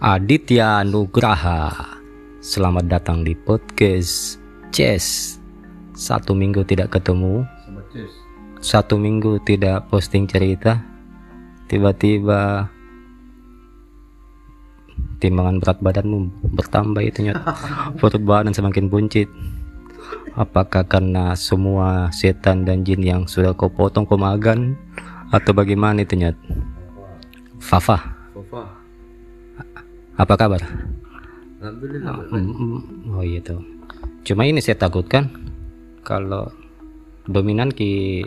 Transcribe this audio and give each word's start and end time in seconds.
Aditya 0.00 0.80
Nugraha. 0.80 1.76
Selamat 2.40 2.88
datang 2.88 3.20
di 3.20 3.36
podcast 3.36 4.40
Chess. 4.72 5.36
Satu 5.92 6.32
minggu 6.32 6.64
tidak 6.64 6.96
ketemu, 6.96 7.44
satu 8.64 8.96
minggu 8.96 9.44
tidak 9.44 9.92
posting 9.92 10.24
cerita, 10.24 10.80
tiba-tiba 11.68 12.72
timbangan 15.20 15.60
berat 15.60 15.84
badanmu 15.84 16.32
bertambah 16.48 17.04
itu 17.04 17.28
nyet. 17.28 17.36
Perut 18.00 18.24
badan 18.24 18.56
semakin 18.56 18.88
buncit. 18.88 19.28
Apakah 20.32 20.88
karena 20.88 21.36
semua 21.36 22.08
setan 22.08 22.64
dan 22.64 22.88
jin 22.88 23.04
yang 23.04 23.28
sudah 23.28 23.52
kau 23.52 23.68
potong 23.68 24.08
kau 24.08 24.16
magan 24.16 24.80
atau 25.28 25.52
bagaimana 25.52 26.08
itu 26.08 26.16
nyet? 26.16 26.40
Fafa, 27.60 28.16
Fafa. 28.32 28.79
Apa 30.20 30.34
kabar? 30.36 30.60
Alhamdulillah. 31.64 32.12
Mm, 32.28 32.52
mm, 32.52 32.80
Oh 33.16 33.24
iya 33.24 33.40
tuh. 33.40 33.60
Cuma 34.20 34.44
ini 34.44 34.60
saya 34.60 34.76
takutkan 34.76 35.32
kalau 36.04 36.52
dominan 37.24 37.72
ki 37.72 38.24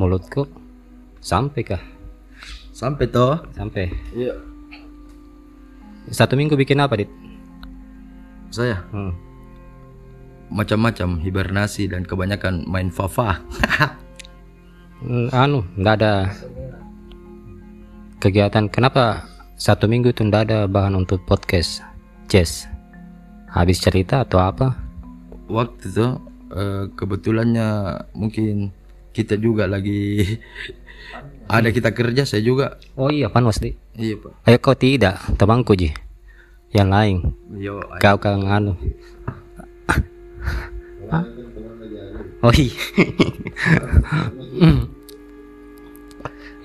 mulutku 0.00 0.48
sampai 1.20 1.60
kah? 1.60 1.82
Sampai 2.72 3.04
toh. 3.12 3.36
Sampai. 3.52 3.92
Iya. 4.16 4.32
Satu 6.08 6.36
minggu 6.36 6.56
bikin 6.56 6.80
apa, 6.80 7.00
Dit? 7.00 7.08
Saya 8.48 8.80
Hmm. 8.92 9.12
macam-macam 10.52 11.20
hibernasi 11.20 11.88
dan 11.88 12.04
kebanyakan 12.04 12.64
main 12.64 12.88
Fafa. 12.88 13.40
Hmm, 15.04 15.28
Anu, 15.36 15.60
nggak 15.76 15.94
ada 16.00 16.32
kegiatan. 18.24 18.64
Kenapa 18.72 19.20
satu 19.54 19.86
minggu 19.86 20.10
itu 20.10 20.26
nggak 20.26 20.50
ada 20.50 20.58
bahan 20.66 20.98
untuk 20.98 21.22
podcast? 21.22 21.78
Jazz. 22.26 22.66
Habis 23.46 23.78
cerita 23.78 24.26
atau 24.26 24.42
apa? 24.42 24.74
Waktu 25.46 25.86
itu 25.86 26.08
eh, 26.50 26.90
kebetulannya 26.98 28.02
mungkin 28.18 28.74
kita 29.14 29.38
juga 29.38 29.70
lagi 29.70 30.26
ada 31.54 31.70
kita 31.70 31.94
kerja 31.94 32.26
saya 32.26 32.42
juga. 32.42 32.82
Oh 32.98 33.14
iya, 33.14 33.30
panas, 33.30 33.62
Dit. 33.62 33.78
Iya, 33.94 34.18
Pak. 34.18 34.42
Ayo 34.42 34.58
kau 34.58 34.74
tidak, 34.74 35.22
temanku 35.38 35.78
ji. 35.78 35.94
Yang 36.74 36.88
lain. 36.90 37.16
Yo, 37.54 37.78
Kau 38.02 38.18
kang 38.18 38.50
anu. 38.50 38.74
Oh 42.44 42.52
iya. 42.52 42.76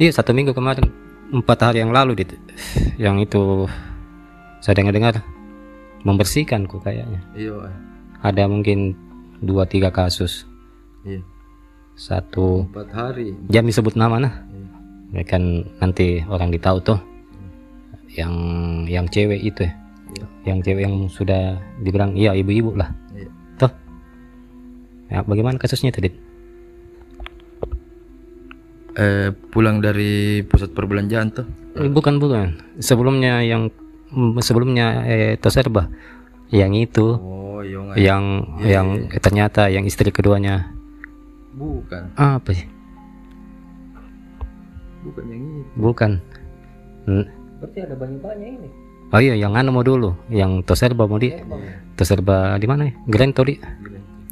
iya 0.01 0.11
satu 0.11 0.35
minggu 0.35 0.51
kemarin 0.51 0.91
empat 1.29 1.57
hari 1.61 1.81
yang 1.85 1.93
lalu 1.93 2.23
dit. 2.23 2.31
Yang 2.97 3.29
itu 3.29 3.43
saya 4.59 4.75
dengar-dengar 4.75 5.21
membersihkanku 6.03 6.81
kayaknya. 6.81 7.21
Iya. 7.37 7.69
Ada 8.19 8.49
mungkin 8.51 8.97
dua 9.39 9.63
tiga 9.69 9.93
kasus. 9.93 10.43
Iya. 11.07 11.23
Satu 11.99 12.63
Empat 12.71 12.89
hari. 12.95 13.35
jam 13.51 13.67
disebut 13.67 13.95
nama 13.95 14.19
nah. 14.19 14.33
Iya. 14.47 14.67
Ya 15.19 15.23
kan 15.25 15.67
nanti 15.79 16.23
orang 16.27 16.51
ditahu 16.51 16.79
tuh. 16.83 16.99
Yang 18.09 18.33
yang 18.89 19.05
cewek 19.07 19.41
itu 19.41 19.61
ya. 19.67 19.73
Iya. 20.15 20.25
Yang 20.53 20.59
cewek 20.65 20.81
yang 20.83 20.95
sudah 21.07 21.41
dibilang 21.85 22.17
iya 22.17 22.33
ibu-ibu 22.33 22.73
lah. 22.75 22.89
Iya. 23.13 23.29
Tuh. 23.59 23.71
Ya, 25.09 25.25
bagaimana 25.25 25.57
kasusnya 25.57 25.89
tadi? 25.89 26.13
Eh, 28.99 29.31
pulang 29.31 29.79
dari 29.79 30.43
pusat 30.43 30.75
perbelanjaan 30.75 31.31
tuh. 31.31 31.47
Bukan 31.79 32.19
bukan. 32.19 32.59
Sebelumnya 32.83 33.39
yang 33.39 33.71
mm, 34.11 34.43
sebelumnya 34.43 35.07
eh, 35.07 35.33
Toserba 35.39 35.87
yang 36.51 36.75
itu 36.75 37.15
Oh, 37.15 37.63
iya 37.63 37.79
nggak? 37.79 37.95
yang 37.95 38.23
yang 38.59 38.87
ternyata 39.21 39.69
yang 39.71 39.85
istri 39.87 40.09
keduanya 40.11 40.73
Bukan. 41.55 42.11
apa 42.19 42.49
sih? 42.51 42.67
Bukan 45.07 45.23
yang 45.31 45.41
ini. 45.47 45.61
Bukan. 45.79 46.11
Hmm. 47.07 47.25
Berarti 47.63 47.79
ada 47.87 47.95
banyak-banyak 47.95 48.47
ini. 48.51 48.69
Oh 49.09 49.21
iya 49.23 49.33
yang 49.39 49.55
anu 49.55 49.71
mau 49.71 49.81
dulu, 49.81 50.11
yang 50.27 50.59
Toserba 50.67 51.07
mau 51.07 51.17
di 51.17 51.31
Toserba 51.95 52.59
di 52.59 52.67
mana 52.67 52.91
ya? 52.91 52.93
Grand 53.07 53.31
Tori. 53.31 53.55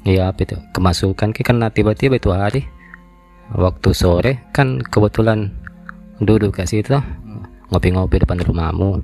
Iya 0.04 0.28
apa 0.28 0.44
itu? 0.44 0.60
Kemasukan 0.76 1.32
ki 1.32 1.40
karena 1.40 1.72
tiba-tiba 1.72 2.20
itu 2.20 2.30
hari 2.30 2.68
waktu 3.54 3.90
sore 3.96 4.32
kan 4.52 4.82
kebetulan 4.82 5.52
duduk 6.20 6.60
ke 6.60 6.66
situ 6.66 6.98
ngopi-ngopi 7.72 8.20
depan 8.20 8.40
rumahmu. 8.40 9.00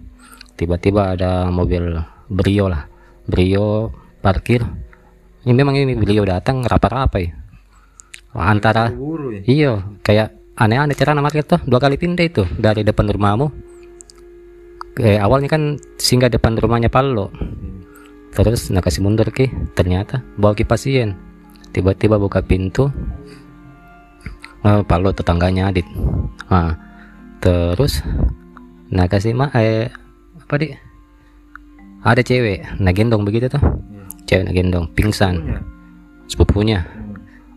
Tiba-tiba 0.55 1.19
ada 1.19 1.51
mobil 1.51 1.99
Brio 2.31 2.71
lah. 2.71 2.87
Brio 3.27 3.93
parkir. 4.23 4.65
Ini 5.45 5.53
memang 5.53 5.77
ini 5.77 5.93
Brio 5.99 6.25
datang 6.25 6.65
rapa-rapa 6.65 7.19
ya. 7.21 7.33
Antara 8.35 8.91
Buru 8.91 9.31
ya. 9.31 9.41
Iya, 9.47 9.73
kayak 10.03 10.35
aneh-aneh 10.59 10.97
cara 10.99 11.15
nama 11.15 11.31
tuh 11.31 11.61
dua 11.67 11.79
kali 11.79 11.99
pindah 11.99 12.25
itu 12.27 12.43
dari 12.59 12.83
depan 12.83 13.11
rumahmu. 13.11 13.47
Eh, 15.03 15.19
awalnya 15.19 15.51
kan 15.51 15.79
singgah 15.99 16.31
depan 16.31 16.55
rumahnya 16.55 16.91
Pallo. 16.91 17.35
Terus 18.35 18.71
nak 18.75 18.87
kasih 18.91 19.03
mundur 19.03 19.31
ki, 19.31 19.75
ternyata 19.79 20.23
bawa 20.39 20.55
ki 20.59 20.67
pasien. 20.67 21.15
Tiba-tiba 21.75 22.19
buka 22.19 22.43
pintu. 22.43 22.91
Eh, 24.65 24.81
Pallo 24.89 25.13
tetangganya 25.13 25.69
Adit. 25.69 25.85
Ah, 26.49 26.73
terus 27.45 28.01
nak 28.89 29.13
kasih 29.13 29.37
mah 29.37 29.53
eh 29.61 29.93
apa 30.41 30.55
di? 30.57 30.73
Ada 32.05 32.21
cewek, 32.21 32.81
nak 32.81 32.97
gendong 32.97 33.25
begitu 33.29 33.49
tuh. 33.49 33.61
Cewek 34.25 34.49
nak 34.49 34.57
gendong, 34.57 34.87
pingsan. 34.97 35.61
Sepupunya. 36.29 36.85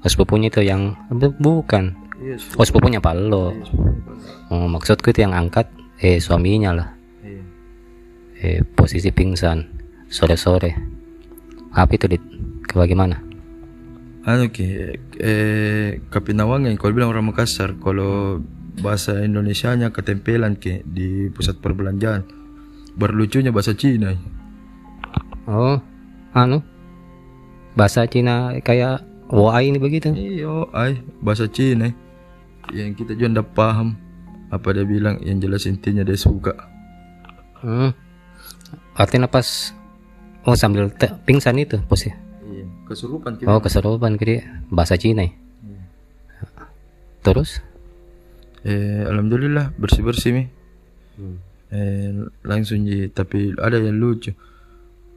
Oh, 0.04 0.10
sepupunya 0.12 0.52
itu 0.52 0.64
yang 0.64 0.96
bu- 1.08 1.36
bukan. 1.40 1.96
Iya. 2.20 2.36
Oh 2.60 2.66
sepupunya 2.68 3.00
Pallo. 3.00 3.56
Oh, 4.52 4.68
maksudku 4.68 5.12
itu 5.12 5.24
yang 5.24 5.32
angkat 5.32 5.68
eh 6.04 6.20
suaminya 6.20 6.76
lah. 6.76 6.90
Iya. 7.24 7.44
Eh 8.40 8.60
posisi 8.76 9.12
pingsan 9.16 9.64
sore-sore. 10.12 10.76
Apa 11.72 11.92
itu 11.96 12.08
dit? 12.12 12.24
Bagaimana? 12.72 13.27
Anu 14.28 14.52
ki 14.52 14.68
eh 15.24 16.04
kapinawangan 16.12 16.76
kalau 16.76 16.92
bilang 16.92 17.16
orang 17.16 17.32
Makassar 17.32 17.80
kalau 17.80 18.44
bahasa 18.84 19.24
Indonesianya 19.24 19.96
ketempelan 19.96 20.60
ki 20.60 20.84
di 20.84 21.32
pusat 21.32 21.64
perbelanjaan. 21.64 22.28
Berlucunya 23.00 23.56
bahasa 23.56 23.72
Cina. 23.72 24.12
Oh, 25.48 25.80
anu 26.36 26.60
bahasa 27.80 28.04
Cina 28.04 28.52
kayak 28.60 29.08
wah 29.32 29.64
ini 29.64 29.80
begitu. 29.80 30.12
Iyo, 30.12 30.68
ay 30.76 31.00
bahasa 31.24 31.48
Cina. 31.48 31.88
Yang 32.76 33.00
kita 33.00 33.16
juga 33.16 33.40
ndak 33.40 33.56
paham 33.56 33.96
apa 34.52 34.76
dia 34.76 34.84
bilang 34.84 35.24
yang 35.24 35.40
jelas 35.40 35.64
intinya 35.72 36.04
dia 36.04 36.20
suka. 36.20 36.52
Hmm. 37.64 37.96
Artinya 38.92 39.32
pas 39.32 39.72
oh 40.44 40.60
sambil 40.60 40.92
pingsan 41.24 41.64
itu 41.64 41.80
posisi. 41.88 42.27
Kesurupan 42.88 43.36
Oh 43.52 43.60
keserupan 43.60 44.16
kiri 44.16 44.42
bahasa 44.72 44.96
Cina. 44.96 45.28
ya? 45.28 45.32
Terus? 47.20 47.60
Eh 48.64 49.04
alhamdulillah 49.04 49.76
bersih-bersih 49.76 50.32
mi. 50.32 50.44
Eh 51.68 52.16
langsung 52.48 52.88
ji 52.88 53.12
tapi 53.12 53.52
ada 53.60 53.76
yang 53.76 54.00
lucu. 54.00 54.32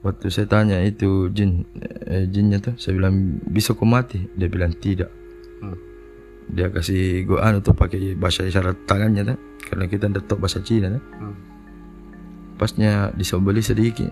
Waktu 0.02 0.32
saya 0.32 0.48
tanya 0.48 0.80
itu 0.82 1.30
jin 1.30 1.62
eh, 2.08 2.24
jinnya 2.26 2.58
tuh 2.58 2.74
saya 2.80 2.96
bilang 2.96 3.38
bisa 3.46 3.76
kau 3.76 3.86
mati 3.86 4.26
dia 4.34 4.50
bilang 4.50 4.74
tidak. 4.74 5.12
Dia 6.50 6.66
kasih 6.74 7.30
gua 7.30 7.46
anu 7.46 7.62
tuh 7.62 7.78
pakai 7.78 8.18
bahasa 8.18 8.42
isyarat 8.42 8.82
tangannya 8.90 9.22
tuh 9.30 9.38
karena 9.70 9.84
kita 9.86 10.10
ndak 10.10 10.26
tahu 10.26 10.42
bahasa 10.42 10.58
Cina 10.66 10.98
tuh. 10.98 11.04
Pasnya 12.58 13.14
disobeli 13.14 13.62
sedikit 13.62 14.10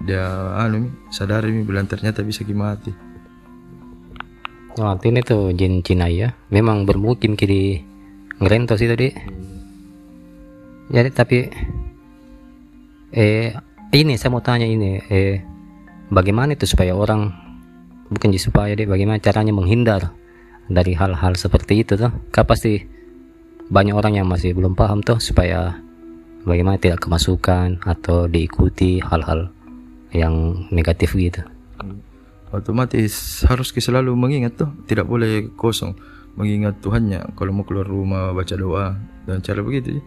dia 0.00 0.56
anu 0.56 0.88
mi 0.88 0.88
sadari 1.12 1.52
mi 1.52 1.62
bilang 1.62 1.84
ternyata 1.84 2.24
bisa 2.24 2.40
mati. 2.56 2.92
Oh, 4.80 4.88
artinya 4.88 5.20
itu 5.20 5.52
jin 5.52 5.84
Cina 5.84 6.08
ya. 6.08 6.32
Memang 6.48 6.88
bermukim 6.88 7.36
kiri 7.36 7.84
ngerentos 8.40 8.80
itu 8.80 8.96
tadi. 8.96 9.08
Jadi 10.90 11.08
tapi 11.12 11.38
eh 13.12 13.52
ini 13.92 14.14
saya 14.16 14.30
mau 14.32 14.40
tanya 14.40 14.64
ini 14.64 14.96
eh 15.10 15.42
bagaimana 16.08 16.56
itu 16.56 16.64
supaya 16.64 16.96
orang 16.96 17.28
bukan 18.08 18.32
supaya 18.40 18.72
deh 18.72 18.88
bagaimana 18.88 19.20
caranya 19.20 19.52
menghindar 19.52 20.16
dari 20.70 20.96
hal-hal 20.96 21.36
seperti 21.36 21.84
itu 21.84 22.00
tuh. 22.00 22.14
Kan 22.32 22.48
pasti 22.48 22.80
banyak 23.68 23.94
orang 23.94 24.16
yang 24.16 24.26
masih 24.26 24.56
belum 24.56 24.72
paham 24.72 25.04
tuh 25.04 25.20
supaya 25.20 25.76
bagaimana 26.48 26.80
tidak 26.80 27.04
kemasukan 27.04 27.84
atau 27.84 28.26
diikuti 28.26 28.98
hal-hal 28.98 29.52
yang 30.10 30.66
negatif 30.74 31.14
gitu. 31.14 31.42
otomatis 32.50 33.46
harus 33.46 33.70
kita 33.70 33.94
selalu 33.94 34.10
mengingat 34.18 34.58
tuh 34.58 34.74
tidak 34.90 35.06
boleh 35.06 35.54
kosong 35.54 35.94
mengingat 36.34 36.82
Tuhannya. 36.82 37.34
Kalau 37.38 37.54
mau 37.54 37.62
keluar 37.62 37.86
rumah 37.86 38.34
baca 38.34 38.54
doa 38.58 38.98
dan 39.26 39.38
cara 39.38 39.62
begitu 39.62 40.02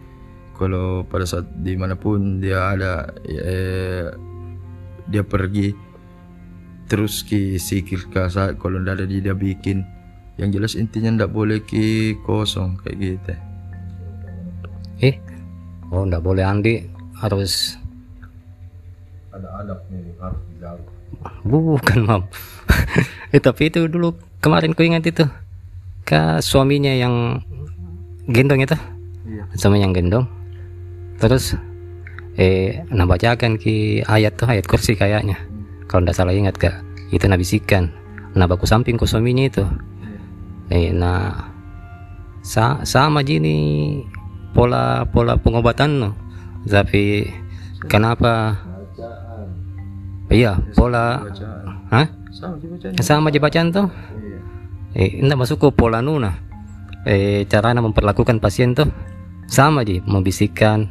kalau 0.54 1.02
pada 1.02 1.26
saat 1.26 1.50
di 1.50 1.74
mana 1.74 1.98
pun 1.98 2.38
dia 2.38 2.78
ada 2.78 3.10
eh, 3.26 4.06
dia 5.10 5.22
pergi 5.26 5.74
terus 6.86 7.26
ki 7.26 7.58
sikil 7.58 8.06
ka 8.08 8.30
saat 8.30 8.56
kalau 8.62 8.78
ndak 8.78 9.02
ada 9.02 9.04
dia, 9.08 9.34
bikin. 9.34 9.82
Yang 10.34 10.50
jelas 10.58 10.72
intinya 10.78 11.10
ndak 11.22 11.30
boleh 11.34 11.62
ki 11.62 12.18
kosong 12.22 12.78
kayak 12.82 12.96
gitu. 12.98 13.34
Eh 15.02 15.14
oh 15.90 16.06
nggak 16.06 16.22
boleh 16.22 16.42
Andi 16.46 16.86
harus 17.18 17.78
ada 19.34 19.48
adab 19.58 19.78
nih 19.90 20.14
harus 20.22 20.40
dijaga 20.54 20.86
bukan 21.44 21.98
mam. 22.06 22.22
Eh, 23.34 23.42
tapi 23.42 23.66
itu 23.66 23.90
dulu 23.90 24.14
kemarin 24.38 24.78
ku 24.78 24.86
ingat 24.86 25.02
itu. 25.10 25.26
Ke 26.06 26.38
suaminya 26.38 26.94
yang 26.94 27.42
gendong 28.30 28.62
itu? 28.62 28.78
Iya. 29.26 29.42
Sama 29.58 29.74
yang 29.74 29.90
gendong. 29.90 30.30
Terus 31.18 31.58
eh 32.38 32.86
nah 32.94 33.02
bacakan 33.10 33.58
ki 33.58 34.06
ayat 34.06 34.38
tuh 34.38 34.46
ayat 34.46 34.70
kursi 34.70 34.94
kayaknya. 34.94 35.34
Kalau 35.90 36.06
ndak 36.06 36.14
salah 36.14 36.30
ingat 36.30 36.54
kak. 36.54 36.78
Itu 37.10 37.26
nabi 37.26 37.42
bisikan 37.42 37.90
nah 38.34 38.46
baku 38.46 38.70
samping 38.70 38.94
ku 38.94 39.06
suaminya 39.06 39.50
itu. 39.50 39.66
Eh 40.70 40.94
nah 40.94 41.50
sa 42.38 42.86
sama 42.86 43.26
gini 43.26 43.98
pola 44.54 45.02
pola 45.10 45.34
pengobatan 45.34 45.90
no 45.98 46.10
tapi 46.68 47.26
kenapa 47.90 48.62
iya 50.32 50.56
pola 50.76 51.24
hah 51.90 52.06
sama 52.34 53.30
sih 53.30 53.38
bacaan 53.38 53.70
sama 53.70 53.70
tuh? 53.70 53.86
Iya. 53.86 54.38
Eh 54.98 55.10
enggak 55.22 55.38
masuk 55.38 55.56
ke 55.62 55.68
pola 55.70 56.02
nuna. 56.02 56.34
Eh 57.06 57.46
cara 57.46 57.70
memperlakukan 57.78 58.42
pasien 58.42 58.74
tuh? 58.74 58.90
Sama 59.46 59.86
ji. 59.86 60.02
Membisikkan. 60.02 60.90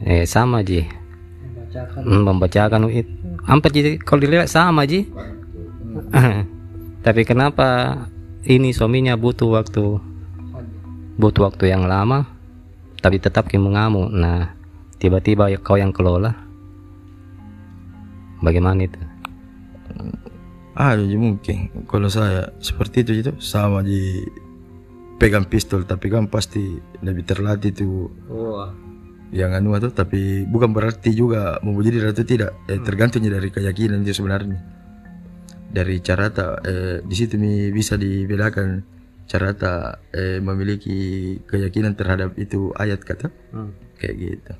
Eh 0.00 0.24
sama 0.24 0.64
ji. 0.64 0.88
Hmm, 1.72 2.28
membacakan 2.28 2.88
it 2.92 3.08
hampir 3.48 3.72
jadi 3.72 3.90
kalau 4.00 4.24
dilihat 4.24 4.48
sama 4.48 4.88
ji. 4.88 5.08
Tapi 7.06 7.22
kenapa 7.28 7.96
ini 8.48 8.72
suaminya 8.72 9.20
butuh 9.20 9.52
waktu? 9.52 10.00
Butuh 11.20 11.42
waktu 11.44 11.72
yang 11.72 11.84
lama. 11.84 12.24
Tapi 13.04 13.20
tetap 13.20 13.52
kayak 13.52 13.66
mengamuk 13.66 14.08
nah 14.08 14.54
tiba-tiba 15.02 15.50
ya 15.50 15.58
kau 15.58 15.74
yang 15.74 15.90
kelola 15.90 16.51
bagaimana 18.42 18.84
itu? 18.84 19.00
Ada 20.72 21.04
je 21.04 21.16
mungkin. 21.16 21.86
Kalau 21.86 22.08
saya 22.08 22.50
seperti 22.58 23.06
itu 23.06 23.12
itu 23.22 23.32
sama 23.38 23.84
di 23.84 24.24
pegang 25.20 25.46
pistol 25.46 25.86
tapi 25.86 26.10
kan 26.10 26.26
pasti 26.26 26.82
lebih 27.04 27.22
terlatih 27.22 27.70
tuh 27.70 28.10
yang 29.30 29.54
anu 29.54 29.72
tuh 29.78 29.94
tapi 29.94 30.44
bukan 30.44 30.74
berarti 30.74 31.14
juga 31.14 31.62
mau 31.62 31.76
jadi 31.80 32.10
atau 32.12 32.26
tidak. 32.26 32.52
Eh, 32.68 32.80
tergantung 32.82 33.24
dari 33.24 33.48
keyakinan 33.48 34.04
dia 34.04 34.12
sebenarnya. 34.16 34.60
Dari 35.72 35.96
cara 36.04 36.28
tak 36.28 36.52
eh, 36.68 36.96
di 37.00 37.14
situ 37.16 37.40
mi 37.40 37.72
bisa 37.72 37.96
dibedakan 37.96 38.84
cara 39.24 39.56
tak 39.56 40.12
eh, 40.12 40.40
memiliki 40.40 41.40
keyakinan 41.48 41.96
terhadap 41.96 42.36
itu 42.36 42.72
ayat 42.76 43.00
kata. 43.00 43.32
Kayak 43.96 44.14
gitu. 44.18 44.52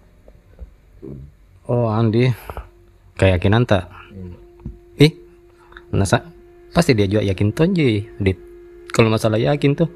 Oh 1.69 1.89
Andi 1.93 2.33
keyakinan 3.17 3.65
tak? 3.69 3.89
Ih 5.01 5.13
nasa 5.93 6.25
pasti 6.73 6.97
dia 6.97 7.09
juga 7.09 7.25
yakin 7.25 7.49
tuh. 7.53 7.69
Dit. 8.21 8.39
kalau 8.93 9.09
masalah 9.09 9.41
yakin 9.41 9.73
tuh. 9.77 9.89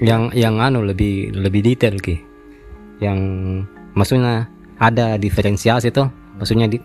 Yang 0.00 0.36
yang 0.36 0.60
anu 0.60 0.84
lebih 0.84 1.32
lebih 1.32 1.60
detail 1.64 1.96
ki. 2.00 2.16
Yang 3.00 3.18
maksudnya 3.96 4.48
ada 4.80 5.16
diferensiasi 5.16 5.92
tuh. 5.92 6.08
Maksudnya 6.40 6.66
di, 6.66 6.80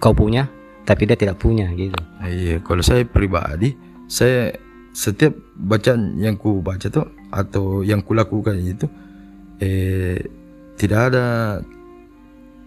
kau 0.00 0.16
punya 0.16 0.48
tapi 0.84 1.08
dia 1.08 1.16
tidak 1.16 1.40
punya 1.40 1.72
gitu. 1.72 1.96
Iya, 2.20 2.60
kalau 2.60 2.84
saya 2.84 3.08
pribadi, 3.08 3.72
saya 4.06 4.52
setiap 4.92 5.32
bacaan 5.56 6.20
yang 6.20 6.36
ku 6.36 6.60
baca 6.60 6.86
tuh 6.92 7.08
atau 7.32 7.82
yang 7.82 8.04
ku 8.04 8.12
lakukan 8.12 8.54
itu, 8.60 8.86
eh 9.58 10.20
tidak 10.76 11.00
ada 11.10 11.24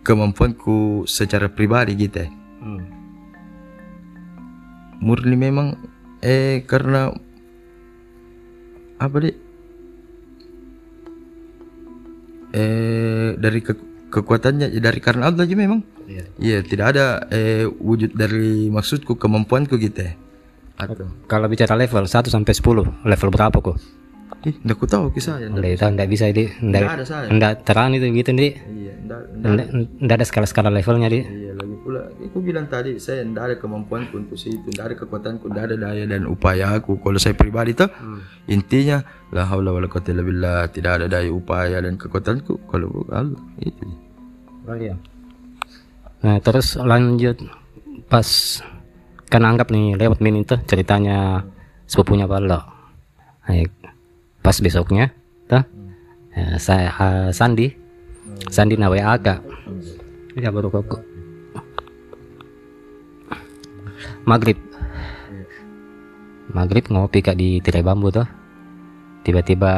kemampuanku 0.07 1.03
secara 1.03 1.51
pribadi 1.51 1.99
gitu. 1.99 2.23
ya. 2.23 2.29
Murni 4.97 5.35
memang 5.35 5.75
eh 6.23 6.63
karena 6.63 7.11
apa 8.97 9.15
deh? 9.19 9.35
Eh 12.55 13.35
dari 13.35 13.59
ke- 13.59 13.77
kekuatannya 14.07 14.71
dari 14.79 14.99
karena 15.03 15.27
Allah 15.27 15.43
aja 15.43 15.53
memang. 15.53 15.83
Iya, 16.39 16.63
tidak 16.63 16.85
ada 16.95 17.05
eh, 17.27 17.67
wujud 17.67 18.15
dari 18.15 18.71
maksudku 18.71 19.19
kemampuanku 19.19 19.75
gitu 19.75 19.99
ya. 20.01 20.15
Atau 20.79 21.09
kalau 21.27 21.45
bicara 21.45 21.75
level 21.75 22.07
1 22.07 22.31
sampai 22.31 22.53
10 22.53 23.03
level 23.03 23.29
berapa 23.29 23.57
kok 23.57 23.77
ih, 24.45 24.55
ndak 24.63 24.75
ku 24.77 24.85
tahu 24.85 25.11
kisah 25.11 25.41
ya. 25.41 25.47
Nggak 25.49 25.79
tahu 25.79 25.89
nggak 25.97 26.09
bisa 26.09 26.25
di 26.31 26.45
nggak 26.47 26.81
ada 26.83 27.05
saya. 27.05 27.27
nggak 27.31 27.53
terang 27.67 27.91
itu 27.95 28.05
gitu 28.11 28.31
di 28.31 28.49
Iya, 28.53 28.93
ndak 29.03 29.21
ndak- 30.03 30.15
ada 30.19 30.25
skala-skala 30.27 30.69
levelnya 30.71 31.07
di 31.07 31.19
Iya, 31.23 31.51
lagi 31.55 31.75
pula 31.81 32.01
aku 32.11 32.37
bilang 32.43 32.67
tadi 32.67 32.99
saya 32.99 33.23
ndak 33.23 33.43
ada 33.43 33.55
kemampuanku 33.57 34.13
untuk 34.19 34.37
situ, 34.37 34.67
ndak 34.71 34.85
ada 34.91 34.95
kekuatanku, 34.99 35.47
ndak 35.47 35.63
ada 35.71 35.75
daya 35.79 36.03
dan 36.05 36.27
upaya 36.27 36.75
aku. 36.75 36.99
Kalau 36.99 37.17
saya 37.17 37.33
pribadi 37.33 37.71
tuh 37.73 37.87
intinya 38.45 39.01
la 39.31 39.43
haula 39.47 39.71
wala 39.71 39.87
quwata 39.87 40.11
illa 40.11 40.23
billah, 40.23 40.61
tidak 40.71 41.01
ada 41.01 41.05
daya 41.07 41.31
upaya 41.31 41.79
dan 41.79 41.95
kekuatanku 41.95 42.67
kalau 42.67 42.87
bukan 42.91 43.15
Allah. 43.15 43.41
Itu. 43.59 43.83
Nah 46.17 46.37
terus 46.41 46.75
lanjut 46.75 47.37
pas 48.07 48.27
kan 49.27 49.43
anggap 49.43 49.71
nih 49.71 49.99
lewat 49.99 50.19
min 50.23 50.43
itu 50.43 50.55
ceritanya 50.63 51.43
sepupunya 51.83 52.27
Palo. 52.27 52.59
Nah, 53.47 53.55
pas 54.47 54.63
besoknya, 54.63 55.11
tuh 55.51 55.59
ya, 56.31 56.55
saya 56.55 56.87
eh, 56.87 57.29
Sandi, 57.35 57.67
Sandi 58.47 58.79
na 58.79 58.87
WA 58.87 59.19
kak. 59.19 59.43
Ya 60.39 60.55
baru 60.55 60.71
kok. 60.71 61.03
Maghrib, 64.23 64.55
maghrib 66.55 66.87
ngopi 66.87 67.19
kak 67.19 67.35
di 67.35 67.59
tirai 67.59 67.83
bambu 67.83 68.07
tuh. 68.07 68.23
Tiba-tiba 69.27 69.73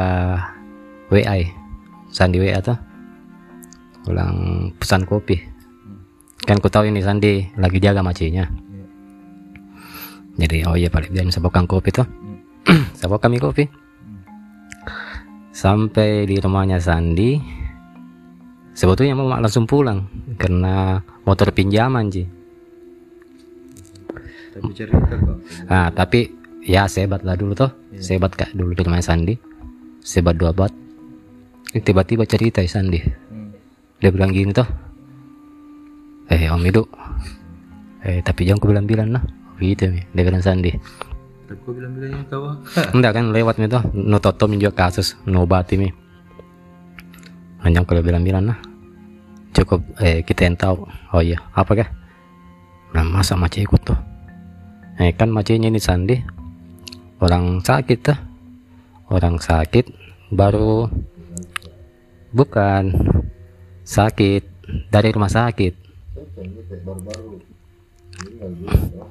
WA, 1.10 1.38
Sandi 2.14 2.38
WA 2.38 2.62
tuh. 2.62 2.78
Ulang 4.06 4.70
pesan 4.78 5.02
kopi. 5.02 5.34
Kan 6.46 6.62
ku 6.62 6.70
tahu 6.70 6.86
ini 6.86 7.02
Sandi 7.02 7.42
lagi 7.58 7.82
jaga 7.82 8.06
macinya 8.06 8.46
jadi 10.40 10.64
oh 10.64 10.72
iya 10.72 10.88
paling 10.88 11.12
dia 11.12 11.20
sabokkan 11.28 11.68
kopi 11.68 11.92
tuh 11.92 12.08
sabok 12.98 13.20
kami 13.20 13.36
kopi 13.36 13.68
sampai 15.50 16.26
di 16.30 16.38
rumahnya 16.38 16.78
Sandi 16.78 17.38
sebetulnya 18.74 19.18
mau 19.18 19.26
langsung 19.26 19.66
pulang 19.66 20.06
karena 20.38 21.02
motor 21.26 21.50
pinjaman 21.50 22.10
ji. 22.10 22.24
Tapi 24.50 24.70
cerita 24.74 25.14
kok. 25.14 25.38
nah 25.70 25.94
tapi 25.94 26.26
ya 26.66 26.90
sebat 26.90 27.22
lah 27.22 27.38
dulu 27.38 27.54
tuh 27.54 27.70
sebat 27.94 28.34
kak 28.34 28.50
dulu 28.54 28.74
di 28.74 28.82
rumahnya 28.82 29.06
Sandi? 29.06 29.34
Sebat 30.00 30.38
dua 30.38 30.50
bat. 30.54 30.72
Tiba-tiba 31.70 32.26
cerita 32.26 32.64
ya 32.64 32.70
Sandi. 32.70 32.98
Dia 34.00 34.10
bilang 34.10 34.32
gini 34.32 34.50
tuh 34.50 34.66
eh 36.30 36.50
om 36.50 36.62
Idu. 36.62 36.82
Eh 38.00 38.24
tapi 38.24 38.46
jangan 38.48 38.58
ku 38.62 38.70
bilang-bilang 38.70 39.12
lah. 39.14 39.22
Gitu 39.60 39.92
nih 39.92 40.08
dia 40.16 40.22
bilang 40.24 40.40
Sandi 40.40 40.72
Tapi 41.50 41.66
kau 41.66 41.74
bilang-bilang 41.74 42.14
yang 42.14 42.26
tahu. 42.30 42.46
enggak 42.94 43.12
kan 43.18 43.34
lewat 43.34 43.58
nih 43.58 43.66
tuh 43.66 43.82
no 43.98 44.22
toto 44.22 44.46
juga 44.54 44.70
kasus 44.70 45.18
no 45.26 45.42
bati 45.50 45.82
nih 45.82 45.90
jangan 47.66 47.90
kalau 47.90 48.06
bilang-bilang 48.06 48.54
lah. 48.54 48.58
Cukup 49.50 49.82
eh 49.98 50.22
kita 50.22 50.46
yang 50.46 50.54
tahu. 50.54 50.86
Oh 51.10 51.18
iya 51.18 51.42
apa 51.58 51.74
kah? 51.74 51.90
Nah 52.94 53.02
masa 53.02 53.34
mace 53.34 53.66
ikut 53.66 53.82
tuh? 53.82 53.98
Eh 55.02 55.10
kan 55.10 55.26
macenya 55.26 55.66
ini 55.66 55.82
Sandi. 55.82 56.14
Orang 57.18 57.66
sakit 57.66 57.98
tuh. 57.98 58.18
Orang 59.10 59.42
sakit 59.42 59.90
baru 60.30 60.86
bukan. 62.30 62.94
Sakit 63.82 64.46
dari 64.86 65.10
rumah 65.10 65.34
sakit. 65.34 65.74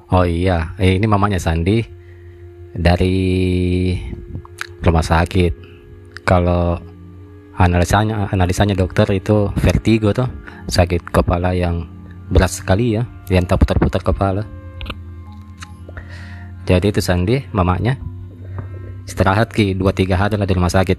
Oh 0.08 0.24
iya 0.24 0.72
eh, 0.80 0.96
ini 0.96 1.04
mamanya 1.04 1.36
Sandi 1.36 1.99
dari 2.74 3.96
rumah 4.84 5.04
sakit. 5.04 5.52
Kalau 6.24 6.78
analisanya 7.58 8.30
analisanya 8.30 8.78
dokter 8.78 9.04
itu 9.12 9.50
vertigo 9.58 10.14
tuh 10.14 10.30
sakit 10.70 11.10
kepala 11.10 11.52
yang 11.52 11.84
berat 12.30 12.54
sekali 12.54 12.94
ya 12.94 13.04
yang 13.28 13.44
tak 13.44 13.60
putar-putar 13.60 14.00
kepala. 14.00 14.46
Jadi 16.64 16.86
itu 16.94 17.02
Sandi 17.02 17.42
mamanya 17.50 17.98
istirahat 19.02 19.50
ki 19.50 19.74
dua 19.74 19.90
tiga 19.90 20.14
hari 20.14 20.38
lah 20.38 20.46
di 20.46 20.54
rumah 20.54 20.70
sakit. 20.70 20.98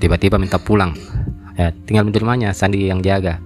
Tiba-tiba 0.00 0.40
minta 0.40 0.56
pulang. 0.56 0.96
Ya 1.60 1.76
tinggal 1.84 2.08
di 2.08 2.16
rumahnya 2.16 2.56
Sandi 2.56 2.88
yang 2.88 3.04
jaga. 3.04 3.36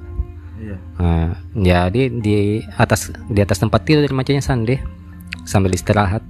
Iya. 0.54 0.76
Nah, 1.02 1.34
jadi 1.58 2.02
di 2.14 2.62
atas 2.78 3.10
di 3.26 3.42
atas 3.42 3.58
tempat 3.58 3.82
tidur 3.82 4.06
macamnya 4.14 4.38
Sandi 4.38 4.78
sambil 5.42 5.74
istirahat. 5.74 6.22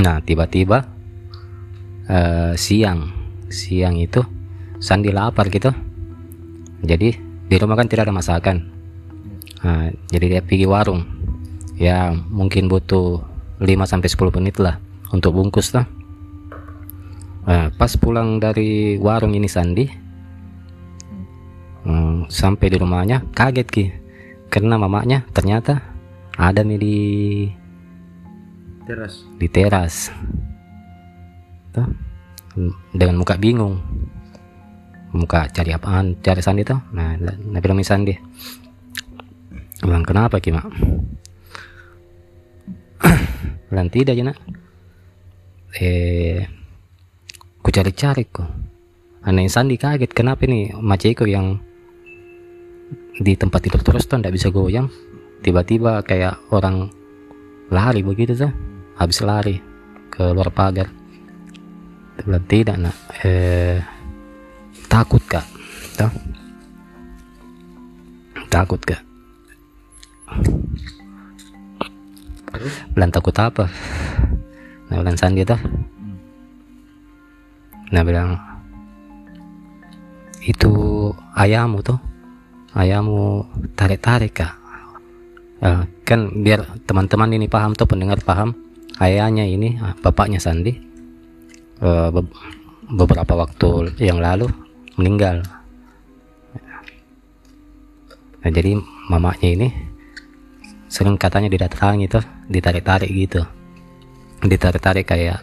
Nah 0.00 0.20
tiba-tiba 0.20 0.84
eh, 2.08 2.52
siang 2.56 3.10
siang 3.48 3.96
itu 3.96 4.22
Sandi 4.76 5.08
lapar 5.08 5.48
gitu. 5.48 5.72
Jadi 6.84 7.08
di 7.48 7.56
rumah 7.56 7.80
kan 7.80 7.88
tidak 7.88 8.06
ada 8.06 8.14
masakan. 8.14 8.68
Nah, 9.64 9.88
jadi 10.12 10.36
dia 10.36 10.42
pergi 10.44 10.68
warung. 10.68 11.00
Ya 11.80 12.12
mungkin 12.12 12.68
butuh 12.68 13.24
5 13.56 13.64
sampai 13.88 14.08
10 14.12 14.36
menit 14.36 14.60
lah 14.60 14.76
untuk 15.16 15.32
bungkus 15.32 15.72
lah. 15.72 15.88
Nah, 17.48 17.72
pas 17.72 17.88
pulang 17.96 18.36
dari 18.36 19.00
warung 19.00 19.32
ini 19.32 19.48
Sandi, 19.48 19.88
Hmm, 21.86 22.26
sampai 22.26 22.66
di 22.66 22.82
rumahnya 22.82 23.22
kaget 23.30 23.68
ki 23.70 23.84
karena 24.50 24.74
mamanya 24.74 25.22
ternyata 25.30 25.86
ada 26.34 26.66
nih 26.66 26.78
di 26.82 26.98
Teras. 28.86 29.26
di 29.34 29.50
teras. 29.50 30.14
Tuh, 31.74 31.90
dengan 32.94 33.18
muka 33.18 33.34
bingung. 33.34 33.82
Muka 35.10 35.50
cari 35.50 35.74
apaan 35.74 36.22
cari 36.22 36.38
sandi 36.38 36.62
tuh 36.62 36.78
nah 36.94 37.18
nah 37.18 37.58
bilang 37.58 37.82
sandi. 37.82 38.14
Bilang 39.82 40.06
kenapa 40.06 40.38
ki 40.38 40.54
mak? 40.54 40.70
Bilang 43.74 43.90
tidak 43.90 44.14
ya 44.14 44.22
nak. 44.22 44.38
Eh 45.82 46.46
ku 47.58 47.74
cari-cari 47.74 48.22
kok 48.30 48.46
aneh 49.26 49.50
sandi 49.50 49.74
kaget 49.74 50.14
kenapa 50.14 50.46
nih 50.46 50.78
maceko 50.78 51.26
yang 51.26 51.58
di 53.18 53.34
tempat 53.34 53.66
tidur 53.66 53.82
terus 53.82 54.06
tuh 54.06 54.22
nggak 54.22 54.30
bisa 54.30 54.54
goyang? 54.54 54.86
Tiba-tiba 55.42 56.06
kayak 56.06 56.38
orang 56.54 56.86
lari 57.66 58.06
begitu 58.06 58.38
tuh 58.38 58.75
habis 58.96 59.20
lari 59.20 59.60
ke 60.08 60.24
luar 60.32 60.48
pagar. 60.48 60.88
Dia 62.16 62.40
tidak 62.48 62.76
nak. 62.80 62.96
Eh, 63.20 63.76
takut 64.88 65.20
kak. 65.28 65.44
Tuh. 66.00 66.12
Takut 68.48 68.80
kak. 68.80 69.04
Bilang 72.96 73.12
takut 73.12 73.36
apa? 73.36 73.68
Nah 74.88 74.96
bilang 75.04 75.18
sandi 75.20 75.44
tuh. 75.44 75.60
Nah 77.92 78.00
bilang 78.00 78.40
itu 80.40 80.72
ayammu 81.36 81.84
tuh. 81.84 82.00
Ayammu 82.72 83.44
tarik-tarik 83.76 84.40
kak. 84.40 84.56
Eh, 85.60 85.84
kan 86.08 86.32
biar 86.40 86.64
teman-teman 86.88 87.36
ini 87.36 87.44
paham 87.44 87.76
tuh 87.76 87.84
pendengar 87.84 88.24
paham 88.24 88.65
ayahnya 89.02 89.44
ini 89.44 89.76
ah, 89.82 89.94
bapaknya 89.98 90.40
Sandi 90.40 90.72
eh, 91.82 92.08
be- 92.12 92.34
beberapa 92.86 93.34
waktu 93.34 93.98
yang 93.98 94.22
lalu 94.22 94.46
meninggal. 94.96 95.42
Nah, 98.40 98.50
jadi 98.54 98.78
mamanya 99.10 99.48
ini 99.48 99.68
sering 100.86 101.18
katanya 101.18 101.50
didatangi 101.50 102.06
tuh 102.06 102.22
ditarik-tarik 102.46 103.10
gitu. 103.10 103.42
Ditarik-tarik 104.46 105.04
kayak 105.04 105.42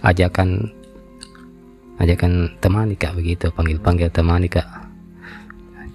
ajakan 0.00 0.72
ajakan 1.96 2.52
temani 2.60 2.96
kak 2.96 3.16
begitu 3.16 3.48
panggil-panggil 3.52 4.12
temani 4.12 4.52
kak 4.52 4.68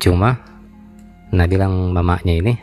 cuma 0.01 0.33
nah 1.29 1.45
bilang 1.45 1.93
mamanya 1.93 2.33
ini 2.33 2.53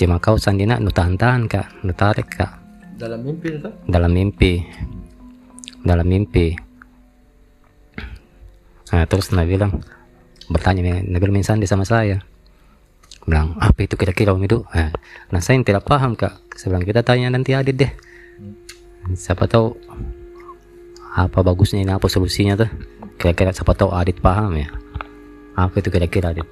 cuma 0.00 0.16
kau 0.16 0.40
sandina 0.40 0.80
nu 0.80 0.88
tahan-tahan 0.88 1.44
kak 1.44 1.84
nu 1.84 1.92
tarik 1.92 2.28
kak 2.32 2.59
Dalam 3.00 3.24
mimpi 3.24 3.48
itu? 3.56 3.70
dalam 3.88 4.12
mimpi. 4.12 4.52
Dalam 5.80 6.04
mimpi. 6.04 6.52
Nah 8.92 9.08
terus 9.08 9.32
nah 9.32 9.48
bilang 9.48 9.80
bertanya 10.52 11.00
Nabil 11.00 11.32
main 11.32 11.40
sandi 11.40 11.64
sama 11.64 11.88
saya. 11.88 12.20
Bilang 13.24 13.56
apa 13.56 13.88
itu 13.88 13.96
kira-kira 13.96 14.36
om 14.36 14.42
itu 14.44 14.60
nah, 14.68 14.92
nah 15.32 15.40
saya 15.40 15.56
yang 15.56 15.64
tidak 15.64 15.88
paham 15.88 16.12
kak. 16.12 16.44
Saya 16.52 16.76
bilang 16.76 16.84
kita 16.84 17.00
tanya 17.00 17.32
nanti 17.32 17.56
Adit 17.56 17.80
deh. 17.80 17.92
Siapa 19.16 19.48
tahu 19.48 19.72
apa 21.16 21.40
bagusnya 21.40 21.80
ini 21.80 21.96
apa 21.96 22.04
solusinya 22.04 22.60
tuh? 22.60 22.68
Kira-kira 23.16 23.56
siapa 23.56 23.72
tahu 23.72 23.96
Adit 23.96 24.20
paham 24.20 24.60
ya. 24.60 24.68
Apa 25.56 25.80
itu 25.80 25.88
kira-kira 25.88 26.36
Adit? 26.36 26.44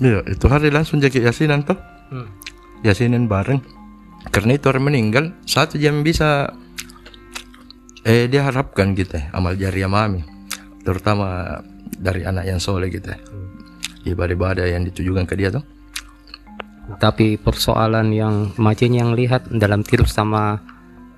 Iya, 0.00 0.24
itu 0.24 0.48
hari 0.48 0.72
langsung 0.72 0.96
jadi 0.96 1.28
yasinan 1.28 1.60
tuh. 1.60 1.76
Yasinan 2.80 3.28
bareng. 3.28 3.79
Karena 4.28 4.60
itu 4.60 4.68
orang 4.68 4.92
meninggal, 4.92 5.32
satu 5.48 5.80
jam 5.80 6.04
bisa 6.04 6.52
eh 8.04 8.28
dia 8.28 8.44
harapkan 8.44 8.92
gitu 8.92 9.16
amal 9.32 9.56
jariah 9.56 9.88
mami. 9.88 10.20
Terutama 10.84 11.60
dari 11.96 12.28
anak 12.28 12.44
yang 12.44 12.60
soleh 12.60 12.92
gitu. 12.92 13.08
Ibadah-ibadah 14.04 14.68
yang 14.68 14.84
ditujukan 14.84 15.24
ke 15.24 15.36
dia 15.40 15.48
tuh. 15.48 15.64
tapi 16.98 17.38
persoalan 17.38 18.10
yang 18.10 18.50
macin 18.58 18.90
yang 18.90 19.14
lihat 19.14 19.46
dalam 19.46 19.86
tidur 19.86 20.10
sama 20.10 20.58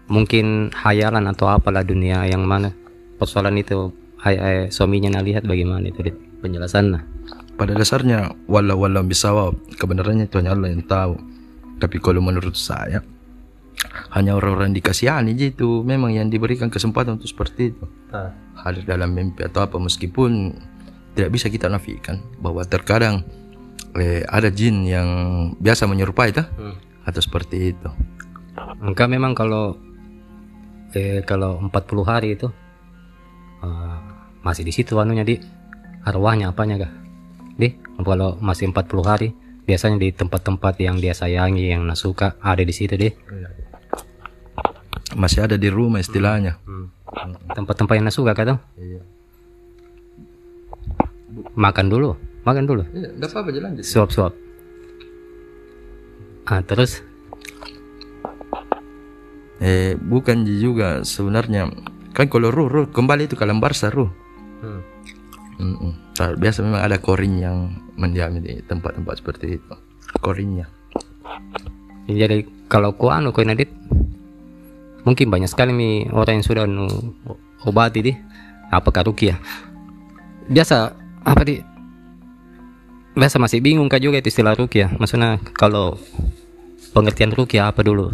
mungkin 0.05 0.69
hayalan 0.69 1.25
atau 1.33 1.49
apalah 1.49 1.81
dunia 1.81 2.29
yang 2.29 2.45
mana 2.45 2.77
persoalan 3.17 3.57
itu 3.57 3.89
hay 4.21 4.37
hay- 4.37 4.69
suaminya 4.69 5.17
nak 5.17 5.25
lihat 5.25 5.43
bagaimana 5.49 5.89
itu 5.89 6.05
Dit? 6.05 6.17
penjelasannya 6.45 7.01
Pada 7.57 7.73
dasarnya 7.73 8.37
walau 8.53 8.85
walau 8.85 9.01
bisawab 9.01 9.57
kebenarannya 9.81 10.29
itu 10.29 10.37
hanya 10.45 10.53
Allah 10.53 10.77
yang 10.77 10.85
tahu. 10.85 11.17
Tapi 11.83 11.99
kalau 11.99 12.23
menurut 12.23 12.55
saya 12.55 13.03
hanya 14.15 14.39
orang-orang 14.39 14.71
dikasihani 14.77 15.35
aja 15.35 15.47
itu. 15.51 15.83
Memang 15.83 16.15
yang 16.15 16.31
diberikan 16.31 16.71
kesempatan 16.71 17.19
untuk 17.19 17.27
seperti 17.27 17.75
itu. 17.75 17.85
Hadir 18.62 18.87
dalam 18.87 19.11
mimpi 19.11 19.43
atau 19.43 19.67
apa 19.67 19.81
meskipun 19.83 20.55
tidak 21.19 21.31
bisa 21.35 21.51
kita 21.51 21.67
nafikan 21.67 22.23
bahwa 22.39 22.62
terkadang 22.62 23.27
eh, 23.99 24.23
ada 24.31 24.49
jin 24.49 24.87
yang 24.87 25.09
biasa 25.59 25.91
menyerupai 25.91 26.31
itu 26.31 26.45
atau 27.03 27.21
seperti 27.21 27.75
itu. 27.75 27.91
enggak 28.85 29.09
memang 29.09 29.33
kalau 29.33 29.81
eh 30.93 31.25
kalau 31.25 31.57
40 31.59 31.73
hari 32.05 32.37
itu 32.37 32.49
eh, 33.65 33.99
masih 34.45 34.62
di 34.62 34.73
situ 34.73 35.01
anunya 35.01 35.25
di 35.25 35.41
arwahnya 36.05 36.53
apanya 36.53 36.87
kah 36.87 36.93
di 37.57 37.73
kalau 38.05 38.37
masih 38.41 38.69
40 38.71 39.03
hari 39.05 39.29
biasanya 39.62 39.99
di 40.02 40.11
tempat-tempat 40.11 40.75
yang 40.83 40.99
dia 40.99 41.14
sayangi 41.14 41.71
yang 41.73 41.87
suka 41.95 42.37
ada 42.42 42.62
di 42.62 42.75
situ 42.75 42.95
deh. 42.99 43.14
Masih 45.12 45.45
ada 45.45 45.57
di 45.61 45.69
rumah 45.69 46.00
istilahnya. 46.00 46.59
tempat-tempat 47.52 47.95
yang 48.00 48.09
suka 48.09 48.33
kan 48.33 48.57
makan 51.52 51.87
dulu 51.92 52.16
makan 52.45 52.64
dulu. 52.64 52.83
Iya, 52.92 53.09
apa-apa 53.21 53.50
jalan 53.52 53.71
suap-suap 53.81 54.33
ah 56.49 56.61
terus? 56.64 57.07
Eh 59.62 59.95
bukan 59.95 60.42
juga 60.59 61.07
sebenarnya. 61.07 61.71
Kan 62.12 62.26
kalau 62.26 62.50
ruh 62.50 62.66
ruh 62.66 62.87
kembali 62.90 63.31
itu 63.31 63.38
ke 63.38 63.47
lembarsa 63.47 63.95
ruh. 63.95 64.11
Mm-mm. 65.59 65.93
Tak- 66.15 66.39
Biasa 66.39 66.65
memang 66.65 66.81
ada 66.81 66.97
korin 66.97 67.37
yang 67.37 67.59
mendiami 67.97 68.41
di 68.41 68.55
tempat-tempat 68.65 69.21
seperti 69.21 69.59
itu. 69.61 69.75
Korinnya. 70.19 70.69
jadi 72.05 72.43
kalau 72.67 72.93
ku 72.93 73.09
anu 73.09 73.31
kau 73.31 73.47
nadit 73.47 73.71
mungkin 75.07 75.31
banyak 75.31 75.47
sekali 75.47 75.71
nih 75.71 76.11
orang 76.11 76.43
yang 76.43 76.47
sudah 76.47 76.65
nu 76.67 76.85
obati 77.63 78.03
di 78.03 78.13
apakah 78.69 79.07
rukia 79.07 79.39
biasa 80.51 80.93
apa 81.23 81.43
di 81.47 81.63
biasa 83.15 83.39
masih 83.39 83.63
bingung 83.63 83.87
kak 83.87 84.03
juga 84.03 84.19
itu 84.19 84.35
istilah 84.35 84.59
rukia 84.59 84.91
maksudnya 84.99 85.39
kalau 85.55 85.95
pengertian 86.91 87.31
rukia 87.31 87.71
apa 87.71 87.87
dulu 87.87 88.11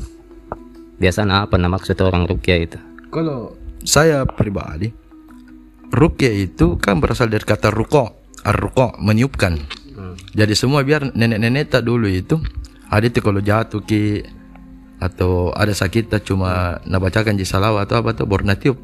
biasanya 1.01 1.49
apa 1.49 1.57
nama 1.57 1.81
maksud 1.81 1.97
orang 1.99 2.29
rukia 2.29 2.61
itu 2.61 2.79
Kalau 3.09 3.57
saya 3.81 4.29
pribadi, 4.29 4.93
rukyah 5.89 6.35
itu 6.35 6.77
kan 6.77 7.01
berasal 7.01 7.29
dari 7.29 7.45
kata 7.45 7.73
ruko, 7.73 8.13
ar-ruko 8.45 8.95
meniupkan. 9.01 9.57
Jadi 10.33 10.55
semua 10.55 10.87
biar 10.87 11.11
nenek-nenek 11.15 11.75
tak 11.75 11.83
dulu 11.83 12.07
itu 12.07 12.39
ada 12.87 13.03
itu 13.03 13.19
kalau 13.19 13.43
jatuh 13.43 13.83
ki 13.83 14.23
atau 14.99 15.51
ada 15.55 15.71
sakit 15.71 16.11
tak 16.11 16.23
cuma 16.27 16.79
nabacakan 16.85 17.35
di 17.35 17.47
salawat 17.47 17.87
atau 17.87 18.03
apa 18.03 18.15
tuh 18.15 18.27
baru 18.27 18.47
natiup. 18.47 18.79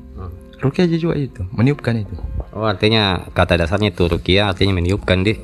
Rukyah 0.59 0.89
aja 0.89 0.97
juga 0.97 1.15
itu, 1.19 1.45
meniupkan 1.53 1.93
itu. 1.99 2.15
oh 2.55 2.65
artinya 2.65 3.27
kata 3.35 3.59
dasarnya 3.59 3.93
itu 3.93 4.09
rukia 4.09 4.49
artinya 4.49 4.81
meniupkan 4.81 5.21
di 5.21 5.35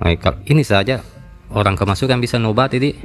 Nah, 0.00 0.16
kal- 0.16 0.40
ini 0.48 0.64
saja. 0.64 1.04
Orang 1.52 1.76
kemasukan 1.76 2.16
bisa 2.22 2.40
nobat 2.40 2.72
ini 2.72 2.96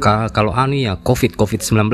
Ka- 0.00 0.32
kalau 0.32 0.50
anu 0.50 0.74
ya 0.74 0.96
covid 0.98 1.36
covid 1.36 1.60
19 1.60 1.92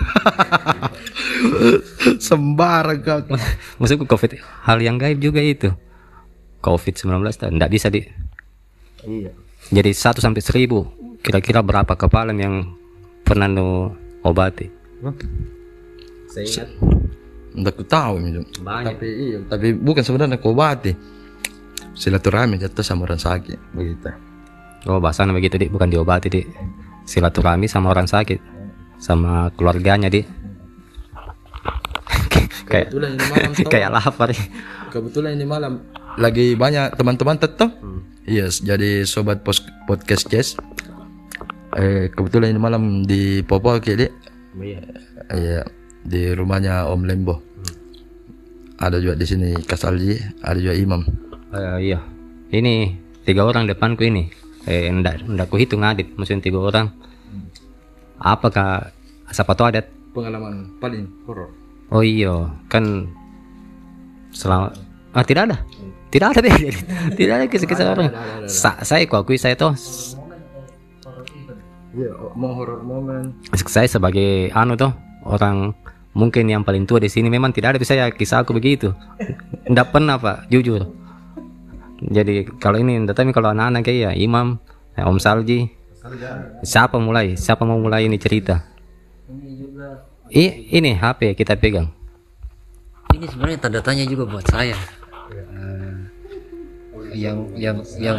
Sembarang 2.26 3.00
kau. 3.04 3.20
Maksudku 3.80 4.04
covid 4.06 4.40
hal 4.64 4.78
yang 4.80 5.00
gaib 5.00 5.20
juga 5.20 5.40
itu. 5.40 5.72
Covid 6.60 6.92
19 6.92 7.56
tidak 7.56 7.70
bisa 7.72 7.88
di. 7.88 8.04
Iya. 9.04 9.32
Jadi 9.72 9.90
1 9.96 10.20
sampai 10.20 10.42
1000 10.44 11.24
kira-kira 11.24 11.64
berapa 11.64 11.96
kepala 11.96 12.36
yang 12.36 12.76
pernah 13.24 13.48
nu 13.48 13.96
obati? 14.24 14.68
Saya 16.28 16.44
ingat 16.44 16.68
Tidak 17.50 17.74
ku 17.74 17.82
tahu 17.82 18.14
banyak. 18.62 18.94
Tapi 18.94 19.08
iya, 19.08 19.38
tapi 19.48 19.74
bukan 19.74 20.04
sebenarnya 20.04 20.38
kau 20.38 20.52
obati. 20.52 20.92
Silaturahmi 21.96 22.60
jatuh 22.60 22.86
sama 22.86 23.08
orang 23.08 23.18
sakit 23.18 23.58
begitu. 23.74 24.12
Oh 24.88 25.02
bahasanya 25.02 25.36
begitu 25.36 25.60
dik, 25.60 25.74
bukan 25.74 25.92
diobati 25.92 26.32
dik. 26.32 26.46
Silaturahmi 27.04 27.66
sama 27.66 27.92
orang 27.92 28.06
sakit, 28.06 28.38
sama 29.00 29.48
keluarganya 29.56 30.06
dik. 30.06 30.28
kayak 32.70 32.92
Kebetulan 32.92 33.10
ini 33.16 33.26
malam 33.26 33.50
kayak 33.72 33.90
lapar. 33.90 34.30
Kebetulan 34.90 35.32
ini 35.34 35.46
malam 35.48 35.72
lagi 36.18 36.54
banyak 36.54 36.94
teman-teman 36.94 37.38
tetap. 37.40 37.70
Yes, 38.28 38.62
jadi 38.62 39.02
sobat 39.08 39.42
pos- 39.42 39.64
podcast 39.88 40.28
Jazz. 40.28 40.54
Eh 41.74 42.10
kebetulan 42.10 42.52
ini 42.52 42.60
malam 42.60 43.02
di 43.06 43.42
Popo 43.42 43.74
kali. 43.78 44.06
Iya, 45.30 45.62
di 46.02 46.34
rumahnya 46.34 46.90
Om 46.90 47.02
Lembo. 47.06 47.38
Ada 48.80 48.98
juga 48.98 49.14
di 49.14 49.26
sini 49.28 49.50
Kasalji, 49.60 50.18
ada 50.42 50.58
juga 50.58 50.74
Imam. 50.74 51.04
Eh, 51.52 51.92
iya, 51.92 52.00
ini 52.50 52.96
tiga 53.22 53.46
orang 53.46 53.68
depanku 53.68 54.02
ini. 54.02 54.26
Eh, 54.66 54.90
ndak 54.90 55.22
ndak 55.28 55.46
ku 55.46 55.60
hitung 55.60 55.86
adit, 55.86 56.10
maksudnya 56.16 56.42
tiga 56.42 56.58
orang. 56.64 56.90
Apakah 58.20 58.92
siapa 59.28 59.56
tahu 59.56 59.72
ada? 59.72 59.80
Pengalaman 60.12 60.76
paling 60.76 61.08
horor. 61.24 61.48
Oh 61.88 62.04
iya, 62.04 62.46
kan 62.68 63.08
selama 64.30 64.70
ah 65.10 65.24
tidak 65.26 65.50
ada, 65.50 65.56
tidak 66.08 66.36
ada 66.36 66.40
deh, 66.46 66.54
tidak 67.18 67.34
ada 67.34 67.44
kisah-kisah 67.48 67.86
orang. 67.90 68.12
Sa- 68.46 68.78
saya 68.84 69.08
ku 69.08 69.18
akui 69.18 69.34
saya 69.34 69.58
toh, 69.58 69.74
Iya, 71.90 72.14
mau 72.38 72.54
horor 72.54 72.86
momen. 72.86 73.34
saya 73.66 73.90
sebagai 73.90 74.54
anu 74.54 74.78
toh 74.78 74.94
orang 75.26 75.74
mungkin 76.14 76.46
yang 76.46 76.62
paling 76.62 76.86
tua 76.86 77.02
di 77.02 77.10
sini 77.10 77.26
memang 77.26 77.50
tidak 77.50 77.74
ada 77.74 77.82
saya 77.82 78.06
kisah 78.14 78.46
aku 78.46 78.54
begitu. 78.54 78.94
Ndak 79.66 79.90
pernah 79.90 80.14
pak, 80.14 80.46
jujur. 80.46 80.86
Jadi 82.00 82.46
kalau 82.62 82.78
ini 82.78 83.02
tapi 83.10 83.34
kalau 83.34 83.50
anak-anak 83.50 83.82
kayak 83.82 83.98
ya 83.98 84.10
Imam, 84.14 84.62
ya, 84.94 85.10
Om 85.10 85.18
Salji, 85.18 85.66
siapa 86.64 86.96
mulai? 86.96 87.36
Siapa 87.36 87.62
mau 87.68 87.76
mulai 87.76 88.08
ini 88.08 88.16
cerita? 88.16 88.64
I, 90.30 90.70
ini 90.72 90.94
HP 90.94 91.34
kita 91.34 91.58
pegang. 91.58 91.90
ini 93.10 93.26
sebenarnya 93.26 93.58
tanda 93.58 93.80
tanya 93.82 94.06
juga 94.06 94.24
buat 94.30 94.46
saya 94.46 94.78
Eh, 95.30 95.98
yang 97.14 97.50
yang 97.58 97.82
yang 97.98 98.18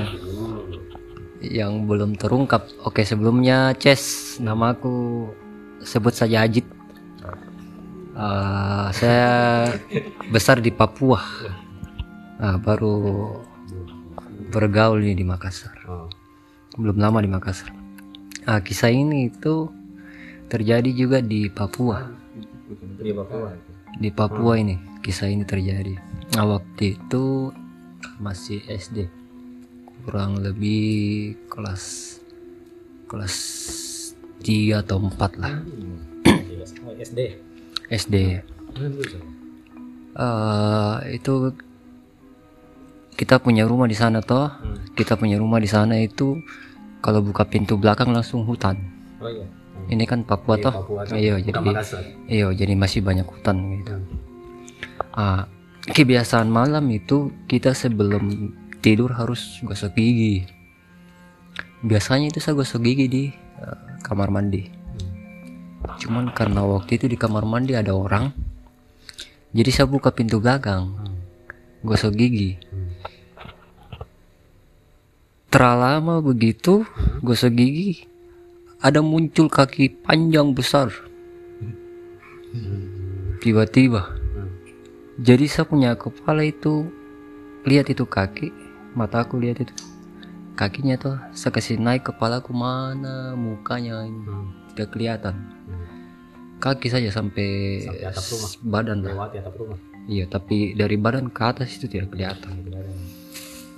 yang 1.41 1.71
belum 1.88 2.15
terungkap 2.19 2.67
oke 2.83 3.01
sebelumnya 3.03 3.75
Ces 3.79 4.38
namaku 4.43 5.27
sebut 5.83 6.11
saja 6.15 6.43
Ajit 6.43 6.67
Eh, 8.11 8.88
saya 8.91 9.31
besar 10.27 10.59
di 10.59 10.69
Papua 10.69 11.23
Nah, 12.41 12.57
baru 12.57 13.38
bergaul 14.51 15.00
nih 15.05 15.13
di 15.13 15.23
Makassar 15.23 15.77
belum 16.75 16.98
lama 17.00 17.20
di 17.24 17.30
Makassar. 17.32 17.72
Nah, 18.48 18.60
kisah 18.63 18.92
ini 18.92 19.32
itu 19.32 19.70
terjadi 20.48 20.92
juga 20.92 21.18
di 21.20 21.48
Papua. 21.51 22.08
Di 24.00 24.10
Papua. 24.12 24.53
Ini 24.60 25.01
kisah 25.03 25.27
ini 25.31 25.44
terjadi. 25.44 25.96
Nah, 26.36 26.60
waktu 26.60 26.96
itu 26.96 27.51
masih 28.18 28.62
SD 28.68 29.07
kurang 30.01 30.42
lebih 30.42 31.38
kelas 31.46 32.18
kelas 33.05 33.36
3 34.42 34.81
atau 34.81 34.98
4 34.98 35.38
lah. 35.38 35.62
SD. 37.01 37.20
SD 37.92 38.16
Eh, 40.12 40.96
itu 41.16 41.55
kita 43.22 43.38
punya 43.38 43.70
rumah 43.70 43.86
di 43.86 43.94
sana 43.94 44.18
toh. 44.18 44.50
Kita 44.98 45.14
punya 45.14 45.38
rumah 45.38 45.62
di 45.62 45.70
sana 45.70 45.94
itu 46.01 46.42
kalau 47.05 47.22
buka 47.22 47.46
pintu 47.46 47.77
belakang 47.77 48.10
langsung 48.10 48.42
hutan. 48.50 48.81
Oh 49.22 49.29
iya. 49.29 49.46
ini 49.94 50.10
kan 50.10 50.25
Papua 50.25 50.57
toh. 50.57 50.74
Iya 51.14 51.38
jadi 51.38 51.70
iya 52.25 52.50
jadi 52.50 52.74
masih 52.74 53.05
banyak 53.05 53.29
hutan 53.29 53.77
gitu. 53.77 53.94
Ah 55.14 55.46
kebiasaan 55.86 56.50
malam 56.50 56.90
itu 56.90 57.29
kita 57.46 57.77
sebelum 57.77 58.57
tidur 58.81 59.14
harus 59.14 59.62
gosok 59.62 59.94
gigi. 59.94 60.50
Biasanya 61.86 62.34
itu 62.34 62.42
saya 62.42 62.57
gosok 62.57 62.81
gigi 62.81 63.05
di 63.05 63.24
eh, 63.62 63.77
kamar 64.01 64.34
mandi. 64.34 64.66
Cuman 66.01 66.34
karena 66.34 66.66
waktu 66.66 66.98
itu 66.98 67.05
di 67.05 67.22
kamar 67.22 67.46
mandi 67.46 67.77
ada 67.77 67.94
orang 67.94 68.34
jadi 69.51 69.70
saya 69.70 69.88
buka 69.90 70.16
pintu 70.16 70.40
belakang 70.40 70.96
gosok 71.84 72.16
gigi 72.16 72.55
terlama 75.51 76.24
begitu 76.24 76.87
gosok 77.20 77.51
gigi 77.59 78.07
ada 78.79 79.03
muncul 79.03 79.51
kaki 79.51 79.92
panjang 80.00 80.55
besar. 80.55 80.90
Tiba-tiba 83.44 84.16
jadi 85.20 85.46
saya 85.51 85.68
punya 85.68 85.92
kepala 86.00 86.48
itu 86.48 86.87
lihat 87.68 87.92
itu 87.92 88.07
kaki 88.07 88.50
mataku 88.96 89.44
lihat 89.44 89.59
itu. 89.59 89.75
Kakinya 90.55 90.96
tuh 90.96 91.20
saya 91.35 91.51
kasih 91.51 91.83
naik 91.83 92.07
kepalaku 92.07 92.55
mana 92.55 93.35
mukanya 93.35 94.07
ini 94.07 94.24
tidak 94.72 94.96
kelihatan. 94.96 95.35
Kaki 96.61 96.94
saja 96.94 97.09
sampai, 97.09 97.81
badan 98.61 99.01
lah. 99.01 99.33
Atap 99.33 99.57
rumah. 99.57 99.81
iya 100.05 100.29
tapi 100.29 100.77
dari 100.77 100.94
badan 100.94 101.33
ke 101.33 101.42
atas 101.42 101.74
itu 101.77 101.90
tidak 101.90 102.14
kelihatan 102.14 102.53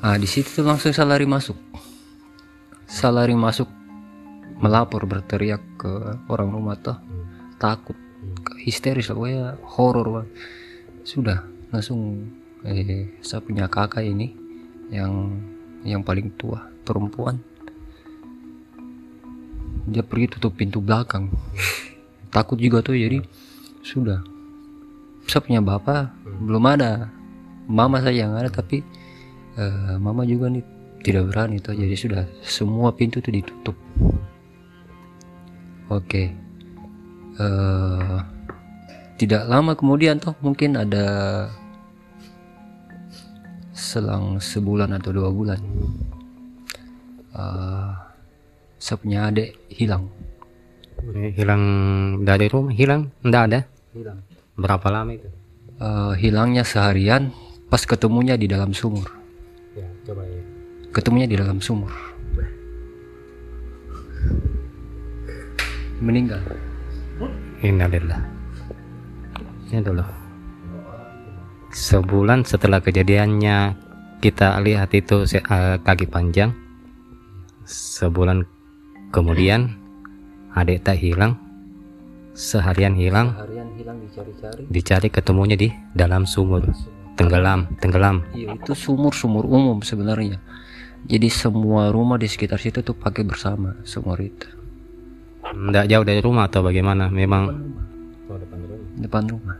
ah 0.03 0.19
di 0.19 0.27
situ 0.27 0.51
tuh 0.51 0.67
langsung 0.67 0.91
saya 0.91 1.07
lari 1.15 1.23
masuk. 1.23 1.55
Saya 2.83 3.23
lari 3.23 3.39
masuk 3.39 3.71
melapor 4.59 5.07
berteriak 5.07 5.63
ke 5.79 5.91
orang 6.27 6.51
rumah 6.51 6.75
tuh. 6.75 6.99
Takut 7.55 7.95
histeris 8.59 9.07
lah 9.07 9.15
pokoknya 9.15 9.45
horor 9.63 10.07
banget 10.11 10.29
sudah 11.03 11.43
langsung 11.71 12.31
eh 12.63 13.11
saya 13.19 13.43
punya 13.43 13.67
kakak 13.67 14.07
ini 14.07 14.31
yang 14.91 15.39
yang 15.87 16.03
paling 16.03 16.35
tua 16.35 16.67
perempuan. 16.83 17.39
Dia 19.87 20.03
pergi 20.03 20.35
tutup 20.35 20.55
pintu 20.55 20.83
belakang. 20.83 21.31
Takut 22.35 22.59
juga 22.59 22.83
tuh 22.83 22.95
jadi 22.95 23.23
sudah. 23.83 24.19
Saya 25.27 25.43
punya 25.43 25.63
bapak 25.63 26.11
belum 26.43 26.63
ada. 26.67 27.07
Mama 27.63 28.03
saya 28.03 28.27
yang 28.27 28.35
ada 28.35 28.51
tapi 28.51 28.83
eh, 29.57 29.95
mama 30.01 30.23
juga 30.23 30.49
nih 30.49 30.63
tidak 31.03 31.33
berani 31.33 31.59
tuh 31.59 31.75
jadi 31.75 31.95
sudah 31.95 32.23
semua 32.41 32.95
pintu 32.95 33.19
tuh 33.19 33.33
ditutup 33.35 33.75
oke 35.91 36.43
Eh, 37.33 38.17
tidak 39.17 39.49
lama 39.49 39.73
kemudian 39.73 40.21
toh 40.21 40.37
mungkin 40.45 40.77
ada 40.77 41.05
selang 43.73 44.37
sebulan 44.37 44.93
atau 44.93 45.09
dua 45.09 45.33
bulan 45.33 45.57
eh, 47.33 47.89
saya 48.77 48.97
punya 49.01 49.33
adik 49.33 49.57
hilang 49.73 50.13
hilang 51.33 51.63
dari 52.21 52.47
rumah, 52.47 52.71
hilang? 52.71 53.09
Enggak 53.25 53.43
ada. 53.49 53.59
Hilang. 53.97 54.19
Berapa 54.53 54.87
lama 54.93 55.11
itu? 55.17 55.25
Eh, 55.81 56.13
hilangnya 56.21 56.61
seharian 56.61 57.33
pas 57.65 57.81
ketemunya 57.81 58.37
di 58.37 58.45
dalam 58.45 58.77
sumur 58.77 59.09
coba 60.03 60.23
ya. 60.27 60.41
ketemunya 60.91 61.27
di 61.27 61.35
dalam 61.39 61.57
sumur 61.63 61.91
meninggal 66.03 66.43
Innalillah. 67.63 68.19
Ini 69.71 69.79
dulu. 69.79 70.03
Sebulan 71.71 72.43
setelah 72.43 72.83
kejadiannya 72.83 73.79
kita 74.19 74.59
lihat 74.59 74.91
itu 74.91 75.23
se- 75.23 75.39
eh, 75.39 75.79
kaki 75.79 76.11
panjang. 76.11 76.51
Sebulan 77.63 78.43
kemudian 79.15 79.79
adik 80.51 80.83
tak 80.83 80.99
hilang. 80.99 81.39
Seharian 82.33 82.97
hilang, 82.97 83.37
harian 83.37 83.69
hilang 83.77 84.01
dicari-cari 84.01 84.65
dicari 84.65 85.07
ketemunya 85.13 85.53
di 85.53 85.69
dalam 85.93 86.25
sumur. 86.25 86.65
Tenggelam, 87.13 87.69
tenggelam. 87.78 88.26
iya 88.34 88.58
itu 88.58 88.73
sumur 88.73 89.13
sumur 89.13 89.45
umum 89.45 89.86
sebenarnya. 89.86 90.41
Jadi 91.06 91.30
semua 91.30 91.93
rumah 91.93 92.17
di 92.17 92.26
sekitar 92.26 92.58
situ 92.58 92.82
tuh 92.82 92.95
pakai 92.95 93.28
bersama 93.28 93.76
sumur 93.84 94.23
itu 94.23 94.47
Enggak 95.52 95.91
jauh 95.91 96.08
dari 96.08 96.23
rumah 96.23 96.47
atau 96.49 96.65
bagaimana? 96.65 97.12
Memang 97.13 97.54
depan 98.97 99.23
rumah. 99.30 99.58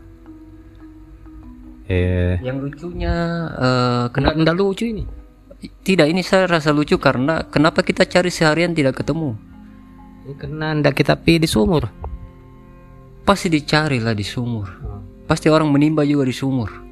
Eh. 1.86 2.42
Yang 2.42 2.58
lucunya 2.72 3.14
eh, 3.54 4.06
kena 4.10 4.34
kenapa 4.34 4.42
ndak 4.50 4.56
lucu 4.58 4.90
ini? 4.90 5.04
Tidak 5.64 6.08
ini 6.10 6.26
saya 6.26 6.50
rasa 6.50 6.74
lucu 6.74 6.98
karena 6.98 7.46
kenapa 7.46 7.86
kita 7.86 8.10
cari 8.10 8.34
seharian 8.34 8.74
tidak 8.74 9.04
ketemu? 9.04 9.38
Ini 10.26 10.34
karena 10.40 10.74
ndak 10.74 10.96
kita 10.98 11.14
pi 11.22 11.38
di 11.38 11.46
sumur? 11.46 11.86
Pasti 13.22 13.54
dicari 13.54 14.02
lah 14.02 14.18
di 14.18 14.26
sumur. 14.26 14.68
Pasti 15.30 15.54
orang 15.54 15.70
menimba 15.70 16.02
juga 16.08 16.26
di 16.26 16.36
sumur 16.36 16.83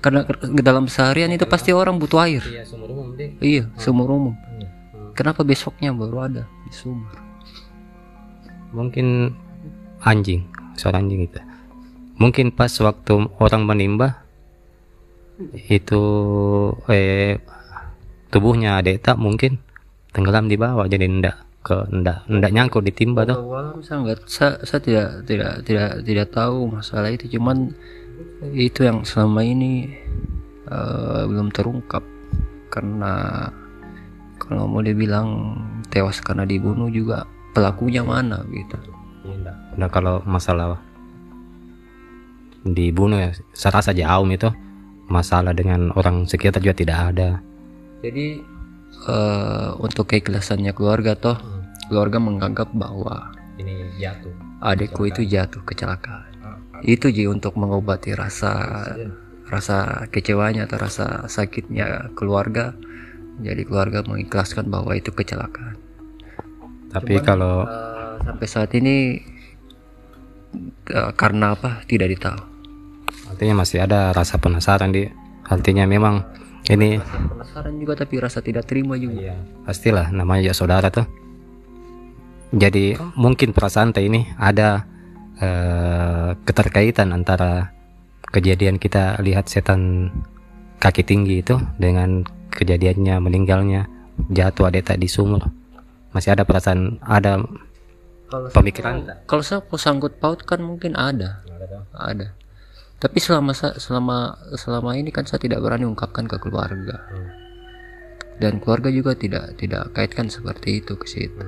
karena 0.00 0.26
ke- 0.26 0.62
dalam 0.62 0.86
seharian 0.86 1.30
itu 1.32 1.44
pasti 1.46 1.70
orang 1.74 1.98
butuh 1.98 2.22
air. 2.24 2.42
Iya 2.42 2.64
sumur 2.66 2.88
umum 2.90 3.06
deh 3.16 3.30
iya 3.42 3.64
sumur 3.78 4.08
umum. 4.10 4.34
Kenapa 5.12 5.44
besoknya 5.44 5.92
baru 5.92 6.24
ada 6.24 6.42
di 6.64 6.72
sumur? 6.72 7.12
Mungkin 8.72 9.36
anjing 10.00 10.48
suara 10.74 10.98
anjing 10.98 11.28
itu. 11.28 11.40
Mungkin 12.16 12.52
pas 12.54 12.72
waktu 12.80 13.28
orang 13.40 13.62
menimba 13.68 14.24
itu 15.68 16.02
eh 16.88 17.40
tubuhnya 18.32 18.80
adeta 18.80 19.18
mungkin 19.18 19.58
tenggelam 20.14 20.48
di 20.48 20.56
bawah 20.56 20.88
jadi 20.88 21.04
ndak 21.08 21.36
ke 21.62 21.76
ndak 21.94 22.26
ndak 22.26 22.50
nyangkut 22.52 22.82
di 22.82 22.92
timba 22.94 23.22
tuh. 23.28 23.38
Saya 23.84 24.02
nggak 24.02 24.18
saya, 24.26 24.58
saya 24.66 24.80
tidak 24.82 25.08
tidak 25.28 25.52
tidak 25.62 25.90
tidak 26.02 26.28
tahu 26.34 26.72
masalah 26.72 27.10
itu. 27.12 27.38
Cuman 27.38 27.70
itu 28.52 28.86
yang 28.86 29.06
selama 29.06 29.40
ini 29.42 29.92
eh, 30.68 31.22
belum 31.26 31.52
terungkap. 31.52 32.04
Karena 32.72 33.46
kalau 34.40 34.64
mau 34.64 34.80
dibilang 34.80 35.60
tewas 35.92 36.24
karena 36.24 36.48
dibunuh 36.48 36.88
juga 36.88 37.28
pelakunya 37.52 38.00
mana 38.00 38.40
gitu. 38.48 38.76
Iya. 39.28 39.52
Ndak 39.76 39.90
kalau 39.92 40.24
masalah 40.24 40.80
dibunuh 42.64 43.18
ya 43.18 43.30
saya 43.52 43.78
rasa 43.78 43.92
jauh 43.92 44.26
itu. 44.28 44.50
Masalah 45.12 45.52
dengan 45.52 45.92
orang 45.92 46.24
sekitar 46.24 46.64
juga 46.64 46.78
tidak 46.78 46.98
ada. 47.12 47.30
Jadi 48.00 48.40
eh, 49.08 49.68
untuk 49.76 50.08
keikhlasannya 50.08 50.72
keluarga 50.72 51.12
toh 51.12 51.36
keluarga 51.92 52.16
menganggap 52.16 52.72
bahwa 52.72 53.36
ini 53.60 53.84
jatuh 54.00 54.32
adikku 54.64 55.12
itu 55.12 55.28
jatuh 55.28 55.60
kecelakaan 55.68 56.31
itu 56.82 57.10
ji 57.14 57.24
untuk 57.30 57.54
mengobati 57.54 58.14
rasa 58.14 58.52
rasa 59.46 60.08
kecewanya 60.08 60.66
atau 60.66 60.78
rasa 60.80 61.06
sakitnya 61.30 62.12
keluarga. 62.18 62.74
Jadi 63.40 63.64
keluarga 63.64 64.04
mengikhlaskan 64.04 64.68
bahwa 64.68 64.92
itu 64.92 65.08
kecelakaan. 65.10 65.80
Tapi 66.92 67.16
kalau 67.24 67.64
Eh, 67.64 68.16
sampai 68.28 68.46
saat 68.48 68.70
ini 68.76 69.18
eh, 70.92 71.10
karena 71.16 71.56
apa? 71.56 71.80
Tidak 71.88 72.08
ditahu. 72.12 72.40
Artinya 73.32 73.64
masih 73.64 73.80
ada 73.80 74.12
rasa 74.12 74.36
penasaran 74.36 74.92
di. 74.92 75.08
Artinya 75.42 75.88
memang 75.88 76.22
ini 76.70 77.00
penasaran 77.00 77.74
juga 77.80 78.04
tapi 78.04 78.20
rasa 78.20 78.44
tidak 78.44 78.68
terima 78.68 79.00
juga. 79.00 79.32
Iya, 79.32 79.36
pastilah. 79.64 80.12
Namanya 80.12 80.52
juga 80.52 80.56
saudara 80.56 80.88
tuh. 80.92 81.08
Jadi 82.52 83.00
mungkin 83.16 83.56
perasaan 83.56 83.96
teh 83.96 84.04
ini 84.04 84.28
ada 84.36 84.84
eh, 85.40 86.30
keterkaitan 86.44 87.14
antara 87.14 87.72
kejadian 88.32 88.80
kita 88.80 89.20
lihat 89.20 89.48
setan 89.48 90.12
kaki 90.80 91.04
tinggi 91.04 91.44
itu 91.44 91.60
dengan 91.78 92.24
kejadiannya 92.50 93.20
meninggalnya 93.22 93.86
jatuh 94.32 94.68
adeta 94.68 94.98
di 94.98 95.06
sumur. 95.06 95.46
Masih 96.12 96.36
ada 96.36 96.44
perasaan 96.44 97.00
ada 97.00 97.40
kalau 98.28 98.48
pemikiran? 98.48 99.04
kalau 99.28 99.44
saya 99.44 99.60
sangkut 99.76 100.16
paut 100.16 100.40
kan 100.44 100.60
mungkin 100.60 100.96
ada. 100.96 101.44
Ada. 101.92 102.32
Tapi 103.02 103.18
selama 103.18 103.52
selama 103.54 104.38
selama 104.54 104.90
ini 104.96 105.10
kan 105.10 105.28
saya 105.28 105.42
tidak 105.42 105.60
berani 105.60 105.84
ungkapkan 105.88 106.24
ke 106.28 106.36
keluarga. 106.40 107.02
Dan 108.40 108.58
keluarga 108.58 108.88
juga 108.88 109.12
tidak 109.14 109.60
tidak 109.60 109.92
kaitkan 109.92 110.32
seperti 110.32 110.80
itu 110.80 110.96
ke 110.96 111.06
situ. 111.06 111.46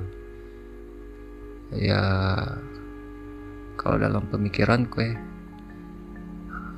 Ya 1.73 2.01
kalau 3.85 4.01
dalam 4.01 4.25
pemikiran 4.33 4.89
kue 4.89 5.13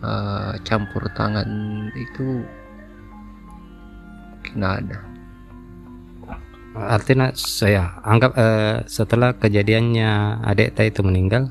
eh, 0.04 0.54
campur 0.68 1.08
tangan 1.16 1.48
itu 1.96 2.44
mungkin 4.36 4.60
ada. 4.60 5.00
Artinya 6.76 7.32
saya 7.32 7.96
anggap 8.04 8.36
eh, 8.36 8.84
setelah 8.92 9.32
kejadiannya 9.40 10.44
adik 10.44 10.76
teh 10.76 10.92
itu 10.92 11.00
meninggal, 11.00 11.48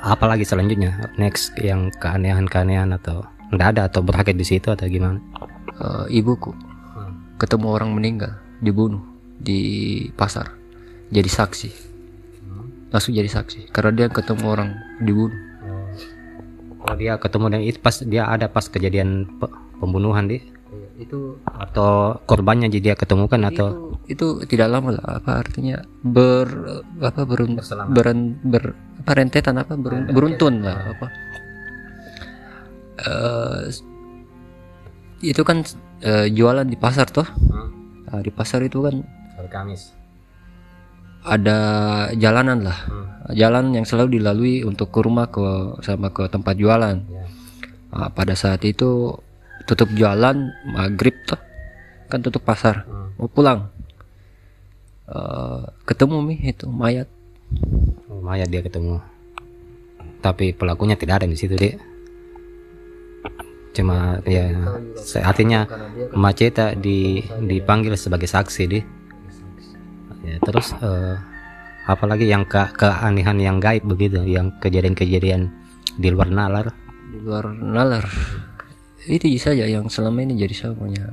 apalagi 0.00 0.48
selanjutnya? 0.48 1.12
Next 1.20 1.52
yang 1.60 1.92
keanehan-keanehan 2.00 2.96
atau 2.96 3.20
enggak 3.52 3.76
ada 3.76 3.92
atau 3.92 4.00
berakhir 4.00 4.32
di 4.32 4.48
situ 4.48 4.72
atau 4.72 4.88
gimana? 4.88 5.20
Eh, 5.76 6.24
ibuku. 6.24 6.56
Ketemu 7.36 7.66
orang 7.68 7.92
meninggal 7.92 8.32
dibunuh 8.64 9.04
di 9.36 10.08
pasar. 10.16 10.56
Jadi 11.12 11.28
saksi 11.28 11.93
langsung 12.94 13.10
jadi 13.10 13.26
saksi 13.26 13.74
karena 13.74 13.90
dia 13.90 14.06
ketemu 14.06 14.44
orang 14.46 14.70
dibunuh 15.02 15.34
Oh 16.84 16.92
dia 17.00 17.16
ketemu 17.16 17.48
dengan 17.48 17.64
itu 17.64 17.80
pas 17.80 17.96
dia 18.04 18.28
ada 18.28 18.44
pas 18.44 18.68
kejadian 18.68 19.24
pe- 19.40 19.48
pembunuhan 19.80 20.28
di 20.28 20.36
itu 21.00 21.40
atau 21.48 22.20
korbannya 22.28 22.68
jadi 22.68 22.92
dia 22.92 22.94
ketemukan 22.94 23.40
atau 23.48 23.96
itu 24.04 24.36
itu 24.44 24.46
tidak 24.52 24.68
lama 24.68 25.00
lah 25.00 25.16
apa 25.16 25.40
artinya 25.40 25.80
ber 26.04 26.44
apa 27.00 27.24
berun, 27.24 27.56
beren, 27.88 28.36
ber 28.44 28.76
apa 29.00 29.10
rentetan 29.16 29.56
apa 29.58 29.74
berun- 29.80 30.12
beruntun 30.12 30.60
lah 30.60 30.76
apa. 30.92 31.06
Eh, 33.00 33.60
itu 35.24 35.40
kan 35.40 35.64
eh, 36.04 36.28
jualan 36.30 36.68
di 36.68 36.76
pasar 36.76 37.08
toh. 37.08 37.26
Nah, 38.12 38.20
di 38.20 38.30
pasar 38.30 38.60
itu 38.60 38.84
kan 38.84 39.00
hari 39.40 39.48
Kamis. 39.48 39.96
Ada 41.24 41.58
jalanan 42.14 42.60
lah. 42.62 42.78
Jalan 43.32 43.72
yang 43.72 43.88
selalu 43.88 44.20
dilalui 44.20 44.56
untuk 44.68 44.92
ke 44.92 45.00
rumah 45.00 45.32
ke 45.32 45.80
sama 45.80 46.12
ke 46.12 46.28
tempat 46.28 46.54
jualan. 46.60 47.00
Nah, 47.94 48.10
pada 48.12 48.36
saat 48.36 48.60
itu 48.68 49.16
tutup 49.64 49.88
jualan 49.96 50.36
maghrib 50.68 51.16
tuh 51.24 51.40
kan 52.12 52.20
tutup 52.20 52.44
pasar. 52.44 52.84
Mau 53.16 53.26
pulang. 53.26 53.72
Eh, 55.08 55.62
ketemu 55.88 56.16
mi 56.20 56.36
itu 56.40 56.68
mayat. 56.68 57.08
Oh, 58.12 58.20
mayat 58.20 58.48
dia 58.52 58.60
ketemu. 58.60 59.00
Tapi 60.20 60.52
pelakunya 60.52 60.96
tidak 60.96 61.24
ada 61.24 61.26
di 61.28 61.36
situ 61.36 61.56
deh. 61.56 61.76
Cuma 63.74 64.22
ya 64.28 64.48
se- 64.94 65.20
artinya 65.24 65.66
Maceta 66.14 66.78
di 66.78 67.20
dipanggil 67.20 67.96
sebagai 67.98 68.28
saksi 68.28 68.62
deh. 68.68 68.84
Ya, 70.24 70.36
terus 70.40 70.72
eh, 70.80 71.14
apalagi 71.84 72.24
yang 72.24 72.48
ke 72.48 72.64
keanehan 72.74 73.36
yang 73.38 73.56
gaib 73.60 73.84
begitu, 73.84 74.24
yang 74.24 74.50
kejadian-kejadian 74.58 75.52
di 76.00 76.08
luar 76.10 76.32
nalar. 76.32 76.72
di 77.12 77.22
luar 77.22 77.52
nalar. 77.54 78.04
Itu 79.04 79.28
saja 79.36 79.68
yang 79.68 79.86
selama 79.92 80.24
ini 80.24 80.40
jadi 80.40 80.56
samanya 80.56 81.12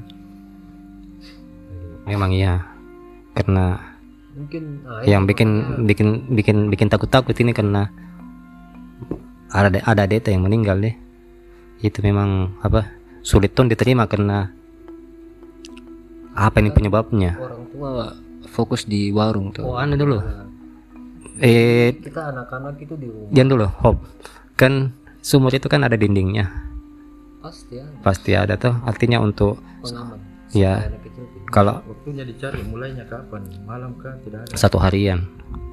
Memang 2.08 2.32
iya. 2.32 2.64
Karena 3.36 3.78
mungkin 4.32 4.80
yang 5.04 5.28
bikin 5.28 5.50
bikin 5.86 6.08
bikin 6.32 6.58
bikin 6.72 6.88
takut-takut 6.88 7.36
ini 7.36 7.52
karena 7.52 7.92
ada 9.52 9.84
ada 9.84 10.08
data 10.08 10.32
yang 10.32 10.48
meninggal 10.48 10.80
deh. 10.80 10.96
Itu 11.84 12.00
memang 12.02 12.58
apa 12.64 12.88
sulit 13.22 13.54
tuh 13.54 13.70
diterima 13.70 14.08
karena 14.10 14.50
apa 16.32 16.64
ini 16.64 16.72
penyebabnya? 16.72 17.36
orang 17.38 17.64
tua 17.76 17.92
fokus 18.52 18.84
di 18.84 19.10
warung 19.16 19.56
tuh. 19.56 19.64
Oh 19.64 19.80
anu 19.80 19.96
dulu? 19.96 20.20
Eh 21.40 21.96
kita 22.04 22.36
anak-anak 22.36 22.76
itu 22.84 22.94
di 23.00 23.08
rumah. 23.08 23.32
jangan 23.32 23.50
dulu 23.56 23.68
hop 23.82 23.96
kan 24.60 24.92
sumur 25.24 25.56
itu 25.56 25.72
kan 25.72 25.88
ada 25.88 25.96
dindingnya. 25.96 26.52
Pasti 27.40 27.80
ya 27.80 27.88
pasti 28.04 28.32
ada 28.36 28.60
tuh 28.60 28.76
artinya 28.84 29.24
untuk 29.24 29.58
pengaman. 29.82 30.20
Ya. 30.52 30.84
Kalau 31.48 31.80
Waktunya 31.88 32.28
dicari 32.28 32.60
mulainya 32.68 33.08
kapan? 33.08 33.48
Malam 33.64 33.96
kah? 33.96 34.12
Tidak 34.20 34.52
ada. 34.52 34.56
satu 34.60 34.76
harian. 34.84 35.24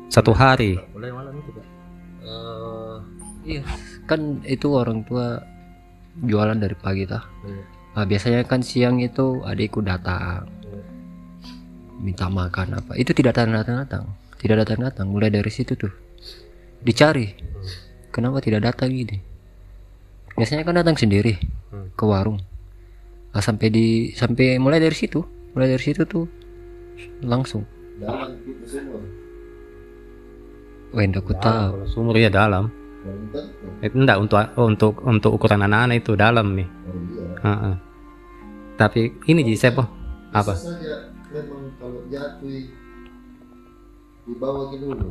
Satu 0.07 0.31
hari. 0.31 0.79
Mulai 0.95 1.11
malam 1.11 1.35
itu 1.35 1.51
kak. 1.51 1.67
Eh, 2.23 2.97
iya. 3.59 3.63
Kan 4.07 4.39
itu 4.47 4.71
orang 4.71 5.03
tua 5.03 5.43
jualan 6.23 6.59
dari 6.59 6.79
pagi 6.79 7.11
tah. 7.11 7.27
Nah, 7.99 8.07
biasanya 8.07 8.47
kan 8.47 8.63
siang 8.63 9.03
itu 9.03 9.43
adikku 9.43 9.83
datang 9.83 10.47
minta 11.99 12.31
makan 12.31 12.79
apa. 12.79 12.95
Itu 12.95 13.13
tidak 13.13 13.37
datang 13.37 13.55
datang 13.59 13.83
datang 13.83 14.05
tidak 14.39 14.65
datang 14.65 14.87
datang 14.87 15.07
mulai 15.11 15.35
dari 15.35 15.51
situ 15.51 15.75
tuh. 15.75 15.91
Dicari. 16.79 17.35
Kenapa 18.15 18.41
tidak 18.41 18.65
datang 18.65 18.91
ini 18.91 19.29
biasanya 20.39 20.63
kan 20.63 20.79
datang 20.79 20.95
sendiri 20.95 21.35
ke 21.99 22.05
warung. 22.07 22.39
Nah, 23.35 23.43
sampai 23.43 23.69
di 23.75 24.15
sampai 24.15 24.63
mulai 24.63 24.79
dari 24.79 24.95
situ. 24.95 25.27
Mulai 25.53 25.75
dari 25.75 25.83
situ 25.83 26.07
tuh 26.07 26.31
langsung. 27.27 27.67
Wah, 30.89 31.03
enggak 31.05 31.27
ku 31.27 31.35
tahu. 31.37 31.85
sumur 31.91 32.15
ya 32.17 32.31
dalam. 32.31 32.71
Itu 33.83 33.99
enggak 33.99 34.19
untuk 34.23 34.39
untuk 34.55 34.95
untuk 35.03 35.31
ukuran 35.35 35.67
anak-anak 35.67 36.07
itu 36.07 36.15
dalam 36.15 36.55
nih. 36.55 36.69
Oh 36.71 36.95
iya. 36.95 37.27
Heeh. 37.39 37.75
tapi 38.79 39.11
ini 39.27 39.43
jadi 39.43 39.59
saya 39.59 39.73
apa? 39.75 40.55
Memang 40.55 41.08
kalau 41.89 42.05
jatuh 42.13 42.69
dibawa 44.29 44.63
ke 44.69 44.77
dulu. 44.77 45.09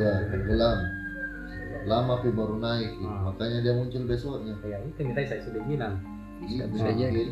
Ya 0.00 0.12
tenggelam. 0.32 0.78
Lama 1.84 2.12
tapi 2.16 2.32
baru 2.32 2.56
naik. 2.56 2.96
Makanya 3.00 3.58
dia 3.60 3.72
muncul 3.76 4.02
besoknya. 4.08 4.56
Ya 4.64 4.80
itu 4.80 5.00
kita 5.04 5.20
saya 5.28 5.40
sudah 5.44 5.62
bilang. 5.68 5.94
Iya, 6.40 6.64
bisa 6.72 6.88
jadi. 6.96 7.28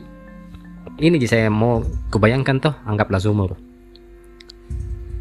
ini 1.00 1.16
saya 1.24 1.48
mau 1.48 1.80
kebayangkan 2.12 2.56
toh 2.60 2.74
anggaplah 2.84 3.20
sumur. 3.20 3.56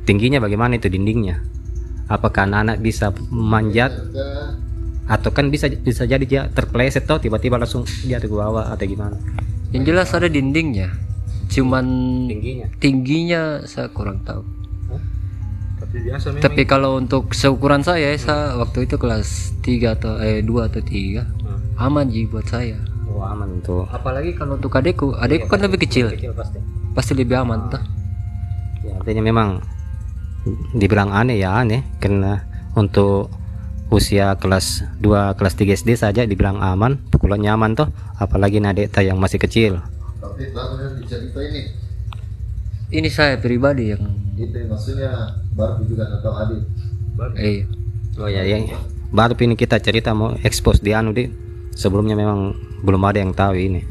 Tingginya 0.03 0.43
bagaimana 0.43 0.75
itu 0.75 0.91
dindingnya? 0.91 1.43
Apakah 2.11 2.47
anak-anak 2.47 2.83
bisa 2.83 3.11
manjat? 3.31 3.95
Atau 5.07 5.31
kan 5.31 5.47
bisa 5.47 5.71
bisa 5.71 6.03
jadi 6.03 6.23
dia 6.27 6.41
terpleset 6.51 7.07
toh 7.07 7.19
tiba-tiba 7.19 7.55
langsung 7.55 7.87
jatuh 7.87 8.27
ke 8.27 8.35
bawah 8.35 8.75
atau 8.75 8.83
gimana? 8.83 9.15
Yang 9.71 9.83
jelas 9.91 10.11
ada 10.15 10.27
dindingnya. 10.27 11.06
Cuman 11.57 11.85
tingginya? 12.29 12.65
tingginya 12.77 13.41
saya 13.65 13.89
kurang 13.89 14.21
tahu. 14.21 14.45
Tapi 15.81 15.97
biasa 16.05 16.25
memang. 16.29 16.43
Tapi 16.45 16.61
kalau 16.69 16.91
untuk 17.01 17.33
seukuran 17.33 17.81
saya, 17.81 18.13
saya 18.21 18.53
waktu 18.61 18.85
itu 18.85 19.01
kelas 19.01 19.57
3 19.65 19.97
atau 19.97 20.21
eh 20.21 20.45
2 20.45 20.69
atau 20.69 20.81
3 20.85 21.25
aman 21.81 22.05
ji 22.13 22.29
buat 22.29 22.45
saya. 22.45 22.77
oh 23.07 23.23
aman 23.25 23.63
tuh 23.65 23.89
Apalagi 23.89 24.37
kalau 24.37 24.61
untuk 24.61 24.69
adekku, 24.77 25.17
adekku 25.17 25.49
kan 25.49 25.65
lebih 25.65 25.81
kecil, 25.81 26.13
kecil 26.13 26.37
pasti. 26.37 26.61
Pasti 26.93 27.11
lebih 27.17 27.41
aman 27.41 27.73
tuh. 27.73 27.81
ya, 28.85 28.93
artinya 29.01 29.23
memang 29.25 29.57
dibilang 30.77 31.09
aneh 31.09 31.41
ya 31.41 31.57
aneh. 31.57 31.81
Karena 31.97 32.45
untuk 32.77 33.33
usia 33.89 34.37
kelas 34.37 34.85
2 35.01 35.33
kelas 35.33 35.53
3 35.57 35.73
SD 35.73 35.89
saja 35.97 36.21
dibilang 36.29 36.61
aman 36.61 37.01
pukulannya 37.09 37.49
aman 37.49 37.73
toh. 37.73 37.89
Apalagi 38.21 38.61
nadeta 38.61 39.01
yang 39.01 39.17
masih 39.17 39.41
kecil 39.41 39.81
tapi 40.17 40.49
tahu 40.51 40.71
di 40.97 41.03
cerita 41.05 41.39
ini. 41.41 41.63
Ini 42.87 43.09
saya 43.11 43.35
pribadi 43.35 43.91
yang 43.91 44.03
itu 44.37 44.53
maksudnya 44.69 45.33
baru 45.57 45.81
juga 45.89 46.05
atau 46.13 46.31
adik 46.37 46.61
eh 47.41 47.65
oh 48.21 48.29
ya 48.29 48.45
yang 48.45 48.69
baru 49.09 49.33
ini 49.41 49.57
kita 49.57 49.81
cerita 49.81 50.13
mau 50.13 50.37
expose 50.45 50.85
di 50.85 50.93
anu 50.93 51.09
di 51.09 51.25
sebelumnya 51.73 52.13
memang 52.13 52.53
belum 52.85 53.01
ada 53.01 53.19
yang 53.19 53.33
tahu 53.33 53.57
ini. 53.57 53.81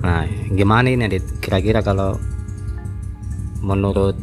Nah 0.00 0.24
gimana 0.48 0.88
ini 0.88 1.04
Adit 1.04 1.24
kira-kira 1.44 1.84
kalau 1.84 2.16
menurut 3.60 4.16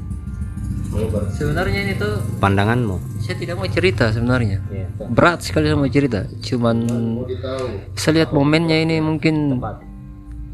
sebenarnya 1.36 1.80
ini 1.86 1.94
tuh 2.00 2.18
pandanganmu? 2.42 3.16
saya 3.26 3.36
tidak 3.42 3.56
mau 3.58 3.68
cerita 3.68 4.14
sebenarnya. 4.14 4.62
Iya, 4.70 4.88
Berat 5.10 5.42
sekali 5.42 5.66
saya 5.68 5.78
mau 5.82 5.90
cerita. 5.90 6.30
Cuman 6.46 6.78
mau 6.86 7.26
ditahu. 7.26 7.66
saya 7.98 8.14
lihat 8.22 8.30
momennya 8.32 8.78
ini 8.86 9.02
mungkin 9.02 9.58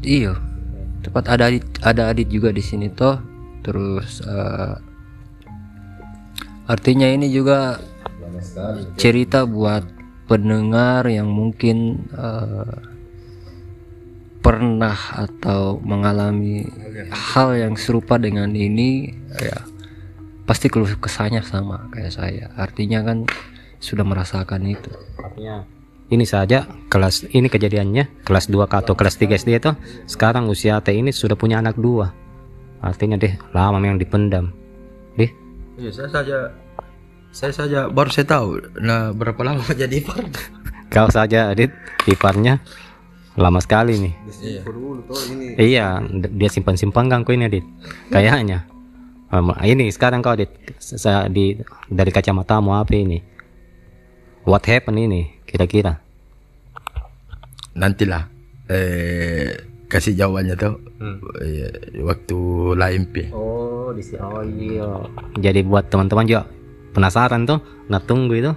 iya. 0.02 0.34
Tepat 1.02 1.24
ada 1.34 1.50
adit 1.50 1.66
ada 1.82 2.12
adit 2.14 2.28
juga 2.30 2.54
di 2.54 2.62
sini 2.62 2.90
toh. 2.92 3.18
Terus 3.62 4.22
eh, 4.22 4.74
artinya 6.70 7.08
ini 7.10 7.30
juga 7.30 7.78
cerita 8.98 9.46
buat 9.46 9.86
pendengar 10.26 11.06
yang 11.10 11.30
mungkin 11.30 12.06
eh, 12.14 12.74
pernah 14.42 14.98
atau 15.14 15.78
mengalami 15.78 16.66
hal 17.10 17.54
yang 17.54 17.74
serupa 17.78 18.18
dengan 18.18 18.50
ini 18.50 19.14
ya 19.38 19.62
pasti 20.42 20.66
keluh 20.66 20.90
kesahnya 20.98 21.46
sama 21.46 21.86
kayak 21.94 22.12
saya. 22.12 22.46
Artinya 22.58 23.06
kan 23.06 23.30
sudah 23.78 24.02
merasakan 24.02 24.66
itu. 24.66 24.90
Artinya 25.18 25.62
ini 26.08 26.26
saja 26.26 26.66
kelas 26.90 27.30
ini 27.30 27.46
kejadiannya 27.46 28.24
kelas 28.26 28.50
2 28.50 28.66
atau 28.68 28.92
kelas 28.96 29.16
3 29.16 29.38
SD 29.38 29.50
itu. 29.56 29.72
Sekarang 30.04 30.50
usia 30.50 30.82
T 30.82 30.92
ini 30.92 31.14
sudah 31.14 31.38
punya 31.38 31.62
anak 31.62 31.78
dua. 31.78 32.10
Artinya 32.82 33.14
deh 33.14 33.38
lama 33.54 33.78
memang 33.78 33.96
dipendam. 33.96 34.50
Deh. 35.14 35.30
Iya, 35.78 35.90
saya 35.94 36.08
saja 36.10 36.38
saya 37.32 37.52
saja 37.54 37.78
baru 37.88 38.12
saya 38.12 38.28
tahu 38.28 38.60
nah 38.82 39.14
berapa 39.14 39.40
lama 39.40 39.62
jadi 39.80 40.02
ipar. 40.02 40.26
Kau 40.92 41.08
saja 41.08 41.48
Adit 41.48 41.72
iparnya 42.04 42.60
lama 43.40 43.56
sekali 43.64 43.96
nih. 43.96 44.14
Iya. 45.56 46.04
D- 46.04 46.32
dia 46.36 46.50
simpan 46.52 46.76
simpan 46.76 47.08
kau 47.08 47.32
ini 47.32 47.48
Adit. 47.48 47.64
Kayaknya. 48.12 48.68
Um, 49.32 49.48
ini 49.64 49.88
sekarang 49.88 50.20
kau 50.20 50.36
Adit 50.36 50.52
sa- 50.76 51.32
di 51.32 51.56
dari 51.88 52.12
kacamatamu 52.12 52.76
apa 52.76 52.92
ini? 52.92 53.24
What 54.44 54.68
happened 54.68 55.00
ini 55.00 55.40
kira-kira 55.52 56.00
nantilah 57.76 58.24
eh 58.72 59.52
kasih 59.92 60.16
jawabannya 60.16 60.56
tuh 60.56 60.80
eh, 61.44 62.00
waktu 62.00 62.38
lain 62.80 63.02
pi 63.12 63.28
Oh, 63.32 63.92
di 63.92 64.00
sini. 64.00 64.24
Oh 64.24 64.40
iya. 64.40 64.88
Jadi 65.36 65.60
buat 65.68 65.92
teman-teman 65.92 66.24
juga 66.24 66.48
penasaran 66.96 67.44
tuh, 67.44 67.60
nah 67.92 68.00
tunggu 68.00 68.32
itu. 68.40 68.52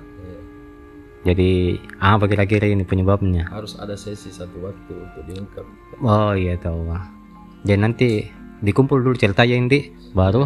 Jadi 1.25 1.75
apa 1.97 2.29
kira-kira 2.29 2.69
ini 2.69 2.85
penyebabnya? 2.85 3.49
harus 3.49 3.75
ada 3.81 3.97
sesi 3.97 4.29
satu 4.29 4.61
waktu 4.61 4.93
untuk 4.93 5.23
diungkap 5.25 5.65
Oh 5.99 6.37
iya 6.37 6.55
tahu. 6.55 6.85
Jadi 7.65 7.79
nanti 7.81 8.09
dikumpul 8.61 9.01
dulu 9.01 9.17
ceritanya 9.17 9.57
ini, 9.57 9.91
baru 10.13 10.45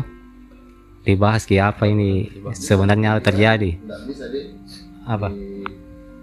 dibahas 1.03 1.43
kayak 1.43 1.75
apa 1.77 1.91
ini 1.91 2.31
sebenarnya 2.55 3.19
terjadi. 3.19 3.75
bisa 4.07 4.25
Apa? 5.05 5.29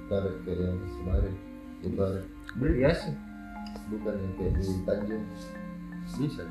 Tarik 0.06 0.36
ke 0.46 0.52
yang 0.54 0.78
kemarin. 1.02 1.34
Ibarat 1.84 2.24
biasa 2.56 3.08
bukan 3.92 4.14
yang 4.16 4.32
kayak 4.40 4.52
di 4.56 4.74
Tanjung. 4.86 5.24
Bisa. 6.16 6.42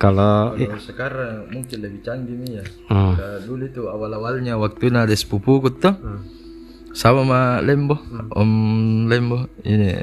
Kalau 0.00 0.56
kalau 0.56 0.80
sekarang 0.80 1.52
mungkin 1.52 1.78
lebih 1.84 2.00
canggih 2.00 2.36
nih 2.40 2.50
ya. 2.60 2.64
Hmm, 2.88 3.12
Nah, 3.20 3.38
dulu 3.44 3.68
itu 3.68 3.82
awal-awalnya 3.84 4.56
waktu 4.56 4.88
ada 4.88 5.12
sepupuku 5.12 5.68
tuh. 5.76 5.92
Sama 6.96 7.22
sama 7.22 7.40
Lembo. 7.60 8.00
Om 8.32 8.52
Lembo. 9.12 9.44
Ini. 9.62 10.00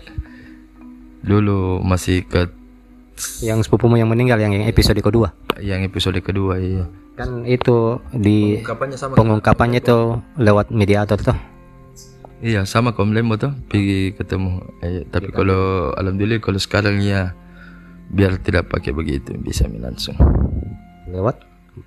Dulu 1.25 1.81
masih 1.81 2.23
ke 2.29 2.45
yang 3.41 3.57
sepupumu 3.65 3.97
yang 3.97 4.05
meninggal 4.13 4.37
yang, 4.37 4.53
yang 4.53 4.69
episode 4.69 5.01
kedua. 5.01 5.33
yang 5.57 5.81
episode 5.81 6.21
kedua 6.21 6.61
iya. 6.61 6.85
Kan 7.17 7.41
itu 7.49 7.97
di 8.13 8.61
kapannya 8.61 8.93
sama 8.93 9.17
pengungkapannya 9.17 9.81
itu 9.81 10.21
lewat 10.37 10.69
mediator 10.69 11.17
tuh. 11.17 11.56
Iya 12.39 12.61
sama 12.63 12.93
Om 12.93 13.11
Lembo 13.11 13.35
tuh 13.35 13.53
pergi 13.65 14.13
ketemu. 14.13 14.61
Eh, 14.79 15.03
tapi 15.07 15.29
kalau 15.31 15.91
alhamdulillah 15.93 16.37
kalau 16.37 16.57
sekarang 16.57 17.01
ya 17.01 17.33
biar 18.07 18.39
tidak 18.39 18.69
pakai 18.69 18.93
begitu 18.93 19.35
bisa 19.35 19.65
langsung. 19.67 20.15
Lewat? 21.07 21.41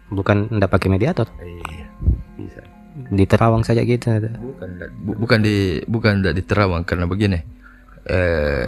Bukan 0.09 0.51
ndak 0.51 0.71
pakai 0.71 0.89
mediator. 0.89 1.27
iya 1.41 1.87
bisa. 2.37 2.61
Di 3.11 3.25
Terawang 3.25 3.63
saja 3.63 3.81
gitu. 3.83 4.11
bukan 4.11 4.69
bu- 5.01 5.19
bukan 5.19 5.39
di 5.41 5.57
bukan 5.87 6.13
di 6.27 6.43
Terawang 6.43 6.83
karena 6.83 7.07
begini. 7.07 7.39
Eh 8.05 8.67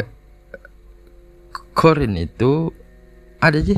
korin 1.72 2.14
itu 2.16 2.68
ada 3.40 3.58
sih 3.58 3.74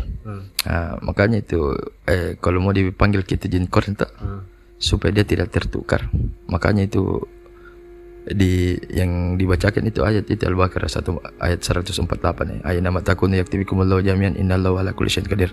Nah, 0.65 0.97
makanya 1.01 1.41
itu 1.41 1.77
eh 2.05 2.35
kalau 2.41 2.59
mau 2.65 2.73
dipanggil 2.73 3.21
kita 3.23 3.47
jin 3.47 3.69
korin 3.69 3.93
tak? 3.95 4.13
Supaya 4.77 5.13
dia 5.13 5.25
tidak 5.25 5.53
tertukar. 5.53 6.09
Makanya 6.49 6.85
itu 6.85 7.21
di 8.25 8.81
yang 8.89 9.37
dibacakan 9.37 9.85
itu 9.85 10.01
ayat 10.01 10.25
itu 10.33 10.49
Al-Baqarah 10.49 10.89
1 10.89 11.45
ayat 11.45 11.61
148 11.61 12.09
ya. 12.09 12.59
Ayat 12.65 12.81
nama 12.81 13.05
takunu 13.05 13.37
yaktibikumullahu 13.37 14.01
jami'an 14.01 14.41
innallaha 14.41 14.81
ala 14.81 14.91
kulli 14.97 15.13
syai'in 15.13 15.29
qadir. 15.29 15.53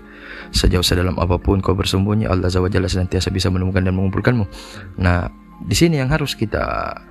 Sejauh 0.56 0.80
sedalam 0.80 1.20
apa 1.20 1.36
pun 1.36 1.60
kau 1.60 1.76
bersembunyi 1.76 2.24
Allah 2.24 2.48
Azza 2.48 2.64
wa 2.64 2.72
Jalla 2.72 2.88
senantiasa 2.88 3.28
bisa 3.28 3.52
menemukan 3.52 3.84
dan 3.84 3.92
mengumpulkanmu. 3.92 4.48
Nah, 5.04 5.28
di 5.60 5.76
sini 5.76 6.00
yang 6.00 6.08
harus 6.08 6.32
kita 6.32 6.64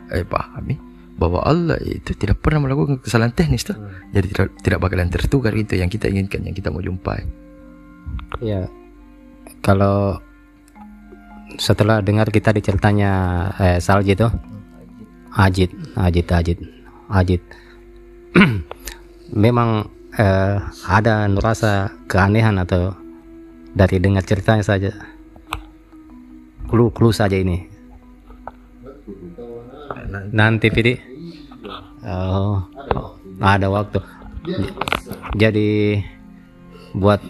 eh 0.10 0.26
pahami 0.26 0.82
bahwa 1.22 1.46
Allah 1.46 1.78
itu 1.86 2.18
tidak 2.18 2.42
pernah 2.42 2.66
melakukan 2.66 2.98
kesalahan 2.98 3.30
teknis 3.30 3.62
tuh. 3.62 3.78
Jadi 4.10 4.34
tidak 4.34 4.48
tidak 4.66 4.80
bakalan 4.82 5.14
tertukar 5.14 5.54
itu 5.54 5.78
yang 5.78 5.94
kita 5.94 6.10
inginkan, 6.10 6.42
yang 6.42 6.58
kita 6.58 6.74
mau 6.74 6.82
jumpai. 6.82 7.22
Ya, 8.42 8.66
kalau 9.62 10.18
setelah 11.62 12.02
dengar 12.02 12.34
kita 12.34 12.50
diceritanya 12.50 13.12
eh, 13.62 13.78
Salji 13.78 14.18
tuh, 14.18 14.34
Ajit, 15.32 15.72
Ajit, 15.96 16.28
Ajit, 16.28 16.60
Ajit, 17.08 17.42
memang 19.46 19.88
eh, 20.16 20.58
ada 20.88 21.28
nurasa 21.32 21.92
keanehan 22.12 22.60
atau 22.60 22.92
dari 23.72 24.04
dengar 24.04 24.28
ceritanya 24.28 24.64
saja, 24.64 24.92
clue-clue 26.68 27.16
saja 27.16 27.40
ini. 27.40 27.72
Nanti 30.36 30.68
Vidi, 30.68 31.00
oh, 32.04 32.68
ada 33.40 33.68
waktu. 33.72 34.00
Jadi 35.40 36.00
buat 36.92 37.24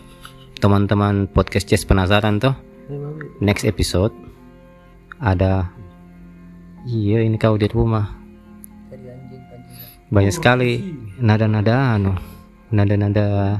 teman-teman 0.57 1.29
podcast 1.29 1.69
Chess 1.69 1.85
penasaran 1.85 2.41
tuh 2.41 2.53
next 3.41 3.65
episode 3.65 4.13
ada 5.21 5.69
Iya 6.81 7.21
ini 7.21 7.37
kau 7.37 7.61
di 7.61 7.69
rumah. 7.69 8.09
Banyak 10.09 10.33
sekali 10.33 10.81
nada-nada 11.21 11.97
anu. 11.97 12.17
Nada-nada 12.73 13.59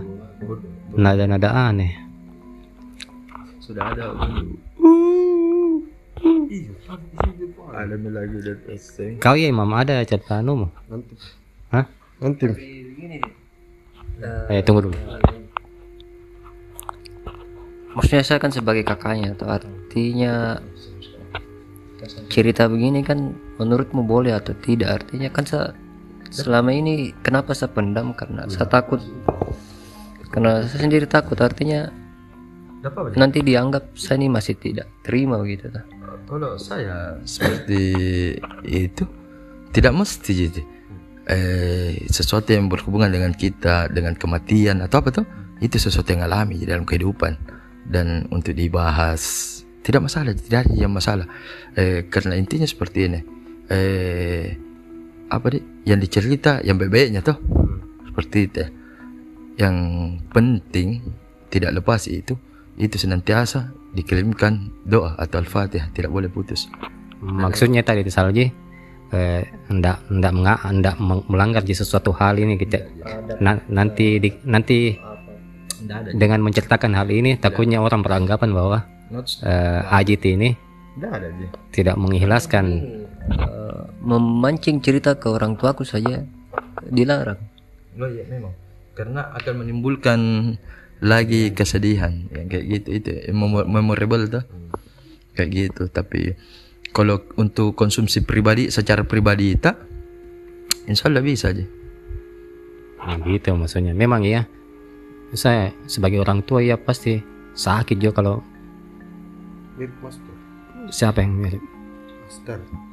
nada-nada 0.98 1.50
aneh. 1.70 1.94
Sudah 3.62 3.94
ada. 3.94 4.10
Kau 9.22 9.36
ya 9.38 9.48
imam 9.48 9.72
ada 9.72 10.04
cerita 10.04 10.44
anu 10.44 10.68
mau 10.68 10.72
hah? 11.72 11.86
Nanti. 12.20 12.46
eh 14.52 14.62
tunggu 14.66 14.90
dulu. 14.90 14.98
Maksudnya 17.96 18.24
saya 18.24 18.40
kan 18.40 18.52
sebagai 18.52 18.84
kakaknya 18.84 19.36
atau 19.36 19.48
artinya 19.52 20.60
cerita 22.30 22.66
begini 22.66 23.06
kan 23.06 23.34
menurutmu 23.62 24.06
boleh 24.06 24.34
atau 24.34 24.56
tidak? 24.58 25.04
Artinya 25.04 25.30
kan 25.30 25.46
saya 25.46 25.76
selama 26.32 26.72
ini 26.74 27.12
kenapa 27.22 27.54
saya 27.54 27.70
pendam? 27.70 28.14
Karena 28.18 28.48
saya 28.50 28.66
takut. 28.66 29.02
Karena 30.32 30.66
saya 30.66 30.88
sendiri 30.88 31.06
takut. 31.06 31.38
Artinya 31.38 31.92
nanti 33.14 33.46
dianggap 33.46 33.94
saya 33.94 34.18
ini 34.18 34.28
masih 34.32 34.58
tidak 34.58 34.90
terima 35.06 35.38
begitu? 35.38 35.70
Kalau 36.26 36.56
saya 36.56 37.20
seperti 37.28 37.84
itu 38.64 39.04
tidak 39.76 39.94
mesti 39.94 40.32
jadi 40.32 40.62
eh, 41.28 41.92
sesuatu 42.08 42.56
yang 42.56 42.72
berhubungan 42.72 43.12
dengan 43.12 43.36
kita 43.36 43.92
dengan 43.92 44.16
kematian 44.16 44.80
atau 44.82 45.04
apa 45.04 45.10
tuh 45.12 45.26
itu 45.62 45.78
sesuatu 45.78 46.10
yang 46.10 46.26
alami 46.26 46.58
di 46.58 46.66
dalam 46.66 46.88
kehidupan. 46.88 47.62
Dan 47.82 48.30
untuk 48.30 48.54
dibahas 48.56 49.61
tidak 49.82 50.02
masalah 50.06 50.32
tidak 50.34 50.66
ada 50.68 50.74
yang 50.74 50.94
masalah. 50.94 51.26
Eh, 51.78 52.06
karena 52.10 52.38
intinya 52.38 52.66
seperti 52.66 53.00
ini. 53.10 53.20
Eh, 53.72 54.46
apa 55.32 55.48
deh 55.48 55.64
yang 55.88 55.98
dicerita 56.04 56.60
yang 56.60 56.76
baik-baiknya 56.76 57.24
tuh 57.24 57.40
seperti 58.04 58.38
itu 58.52 58.64
yang 59.56 59.76
penting 60.28 61.00
tidak 61.48 61.72
lepas 61.80 62.04
itu 62.12 62.36
itu 62.76 62.96
senantiasa 63.00 63.72
dikirimkan 63.96 64.84
doa 64.84 65.16
atau 65.16 65.40
al-fatihah 65.40 65.88
tidak 65.96 66.12
boleh 66.12 66.28
putus. 66.28 66.68
Maksudnya 67.24 67.80
tadi 67.88 68.04
itu 68.04 68.12
Salji 68.12 68.52
eh, 69.16 69.44
ndak 69.72 70.12
menga, 70.12 70.60
ndak 70.68 70.96
meng- 71.00 71.28
melanggar 71.32 71.64
di 71.64 71.72
sesuatu 71.72 72.12
hal 72.12 72.36
ini 72.36 72.60
kita 72.60 72.80
Na- 73.40 73.64
nanti 73.72 74.20
di, 74.20 74.30
nanti 74.44 75.00
dengan 76.12 76.44
menceritakan 76.44 76.92
hal 76.92 77.08
ini 77.08 77.40
takutnya 77.40 77.80
orang 77.80 78.04
beranggapan 78.04 78.52
bahwa 78.52 78.84
eh, 79.44 79.96
Ajit 79.96 80.22
ini 80.26 80.56
tidak 80.98 81.12
ada 81.12 81.28
aja 81.32 81.48
tidak 81.72 81.96
mengikhlaskan. 81.96 82.66
Eh, 83.32 83.82
memancing 84.04 84.84
cerita 84.84 85.16
ke 85.16 85.32
orang 85.32 85.56
tuaku 85.56 85.88
saja. 85.88 86.26
Dilarang. 86.90 87.40
Oh 87.96 88.10
iya 88.10 88.28
memang. 88.28 88.52
Karena 88.92 89.32
akan 89.32 89.64
menimbulkan 89.64 90.20
lagi 91.00 91.56
kesedihan. 91.56 92.28
Yang 92.34 92.48
kayak 92.52 92.66
gitu 92.68 92.88
itu 92.92 93.10
memo- 93.32 93.68
memorable 93.68 94.28
tuh. 94.28 94.44
Kayak 95.38 95.50
gitu. 95.54 95.84
Tapi 95.88 96.36
kalau 96.92 97.24
untuk 97.40 97.72
konsumsi 97.78 98.20
pribadi 98.28 98.68
secara 98.68 99.08
pribadi 99.08 99.56
tak 99.56 99.80
insya 100.92 101.08
Allah 101.08 101.24
bisa 101.24 101.56
aja 101.56 101.64
Nah, 103.02 103.18
gitu 103.26 103.56
maksudnya. 103.58 103.96
Memang 103.96 104.22
ya 104.28 104.46
saya 105.32 105.72
sebagai 105.88 106.20
orang 106.20 106.44
tua 106.44 106.60
ya 106.62 106.76
pasti 106.76 107.24
sakit 107.56 107.98
juga 107.98 108.22
kalau 108.22 108.36
Mirip 109.82 109.98
master. 109.98 110.34
siapa 110.94 111.26
yang 111.26 111.42
mirip 111.42 111.64
Master. 112.30 112.62
Oh, 112.62 112.86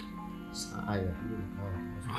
master. 0.48 2.16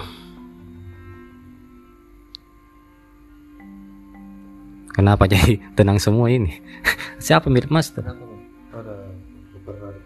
kenapa 4.94 5.26
jadi 5.26 5.58
tenang 5.74 5.98
semua 5.98 6.30
ini 6.30 6.62
siapa 7.18 7.50
mirip 7.50 7.74
mas 7.74 7.90
tuh 7.90 8.06
Ada 8.06 9.10
beberapa. 9.58 9.98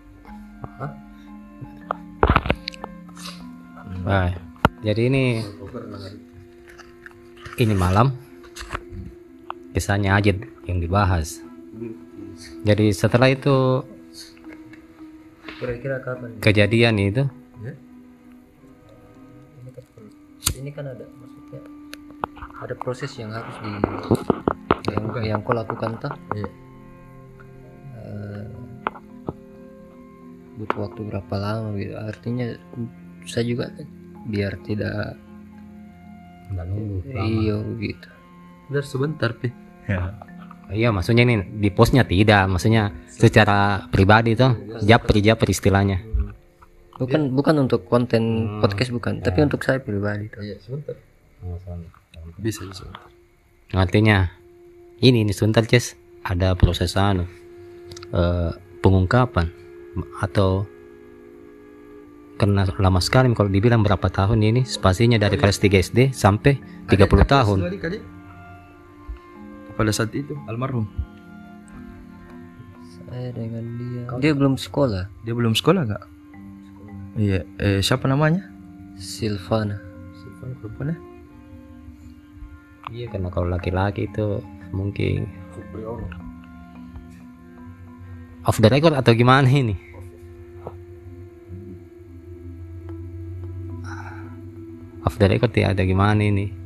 Wah, 4.07 4.31
jadi 4.79 5.11
ini 5.11 5.43
ini 7.59 7.73
malam 7.75 8.15
kisahnya 9.75 10.15
Ajit 10.15 10.39
yang 10.71 10.79
dibahas 10.79 11.43
jadi 12.63 12.95
setelah 12.95 13.27
itu 13.27 13.83
kira-kira 15.63 15.97
kapan 16.03 16.29
kejadian 16.43 16.95
itu. 16.99 17.23
Ini 20.59 20.69
kan 20.75 20.85
ada 20.91 21.07
maksudnya 21.07 21.61
ada 22.59 22.75
proses 22.75 23.11
yang 23.15 23.31
harus 23.31 23.55
di 23.63 23.71
yang 24.91 25.03
yang 25.23 25.39
kau 25.39 25.55
lakukan 25.55 25.95
toh 26.03 26.11
Iya. 26.35 26.49
Eh, 28.03 28.45
butuh 30.59 30.77
waktu 30.83 31.01
berapa 31.07 31.35
lama? 31.39 31.79
Gitu 31.79 31.95
artinya 31.95 32.47
saya 33.23 33.43
juga 33.47 33.71
biar 34.27 34.59
tidak 34.67 35.15
iya 37.23 37.57
gitu 37.79 38.09
Udah 38.71 38.83
sebentar 38.83 39.31
pi 39.35 39.51
iya 40.73 40.89
maksudnya 40.89 41.23
ini 41.23 41.45
di 41.61 41.69
posnya 41.69 42.03
tidak. 42.03 42.49
Maksudnya 42.49 42.91
secara 43.07 43.87
pribadi 43.87 44.33
tuh 44.33 44.57
japri 44.83 45.21
japri 45.23 45.53
istilahnya. 45.53 46.01
Bukan 46.97 47.33
bukan 47.33 47.65
untuk 47.65 47.89
konten 47.89 48.57
podcast 48.61 48.93
bukan 48.93 49.21
tapi 49.25 49.41
untuk 49.41 49.61
saya 49.65 49.81
pribadi 49.81 50.29
toh. 50.29 50.41
iya 50.45 50.57
sebentar. 50.61 50.97
Bisa 52.37 52.65
bisa. 52.67 52.85
Artinya 53.73 54.29
ini 55.01 55.25
ini 55.25 55.31
sebentar 55.33 55.65
Ces. 55.65 55.97
Ada 56.23 56.55
proses 56.55 56.95
anu 56.95 57.27
eh, 58.15 58.51
pengungkapan 58.79 59.51
atau 60.23 60.63
karena 62.39 62.65
lama 62.79 62.99
sekali 63.03 63.29
kalau 63.37 63.51
dibilang 63.51 63.85
berapa 63.85 64.09
tahun 64.09 64.41
ini 64.41 64.61
spasinya 64.65 65.21
dari 65.21 65.37
kelas 65.37 65.61
3 65.61 65.83
SD 65.91 65.99
sampai 66.15 66.57
30 66.89 67.27
tahun. 67.27 67.57
Pada 69.73 69.91
saat 69.93 70.13
itu. 70.13 70.33
Almarhum. 70.47 70.85
Saya 73.09 73.29
dengan 73.33 73.63
dia. 73.77 74.03
Dia 74.17 74.33
belum 74.33 74.57
sekolah? 74.57 75.09
Dia 75.21 75.33
belum 75.37 75.53
sekolah 75.53 75.83
nggak 75.85 76.03
iya 77.17 77.45
eh, 77.61 77.79
siapa 77.81 78.09
namanya? 78.09 78.49
Silvana. 78.97 79.77
Siapa 80.17 80.49
perempuannya 80.61 80.97
iya 82.93 83.09
karena 83.09 83.33
kalau 83.33 83.49
laki-laki 83.49 84.05
itu 84.05 84.37
mungkin 84.69 85.25
off 88.45 88.61
the 88.61 88.69
record 88.69 88.93
atau 88.93 89.17
gimana 89.17 89.49
ini? 89.49 89.73
Off 95.03 95.17
the 95.17 95.25
record 95.25 95.55
ya 95.57 95.73
ada 95.73 95.81
gimana 95.81 96.21
ini 96.21 96.62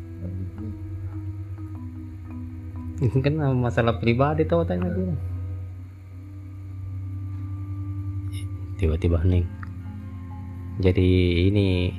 ini 3.04 3.18
kan 3.22 3.36
masalah 3.58 3.98
pribadi 4.02 4.46
tau 4.48 4.66
tanya 4.66 4.90
dia. 4.90 5.16
Tiba-tiba 8.78 9.18
hening 9.22 9.46
jadi 10.78 11.10
ini 11.50 11.90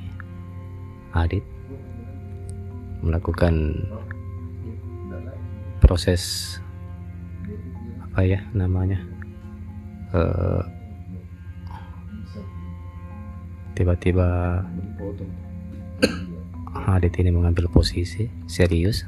Adit 1.11 1.43
melakukan 3.03 3.75
proses 5.83 6.55
apa 7.99 8.23
ya 8.23 8.39
namanya 8.55 9.03
Eh, 10.09 10.61
tiba-tiba 13.77 14.25
Adit 16.89 17.13
ini 17.21 17.29
mengambil 17.29 17.69
posisi 17.69 18.25
serius 18.49 19.05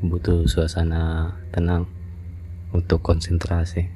butuh 0.00 0.48
suasana 0.48 1.36
tenang 1.52 1.84
untuk 2.72 3.04
konsentrasi. 3.04 3.88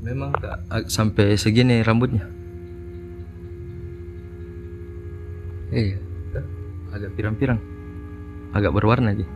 Memang 0.00 0.32
ah, 0.72 0.84
sampai 0.88 1.36
segini 1.36 1.84
rambutnya? 1.84 2.24
Iya 5.70 5.96
agak 6.90 7.14
pirang-pirang. 7.14 7.60
Agak 8.50 8.74
berwarna 8.74 9.14
aja 9.14 9.26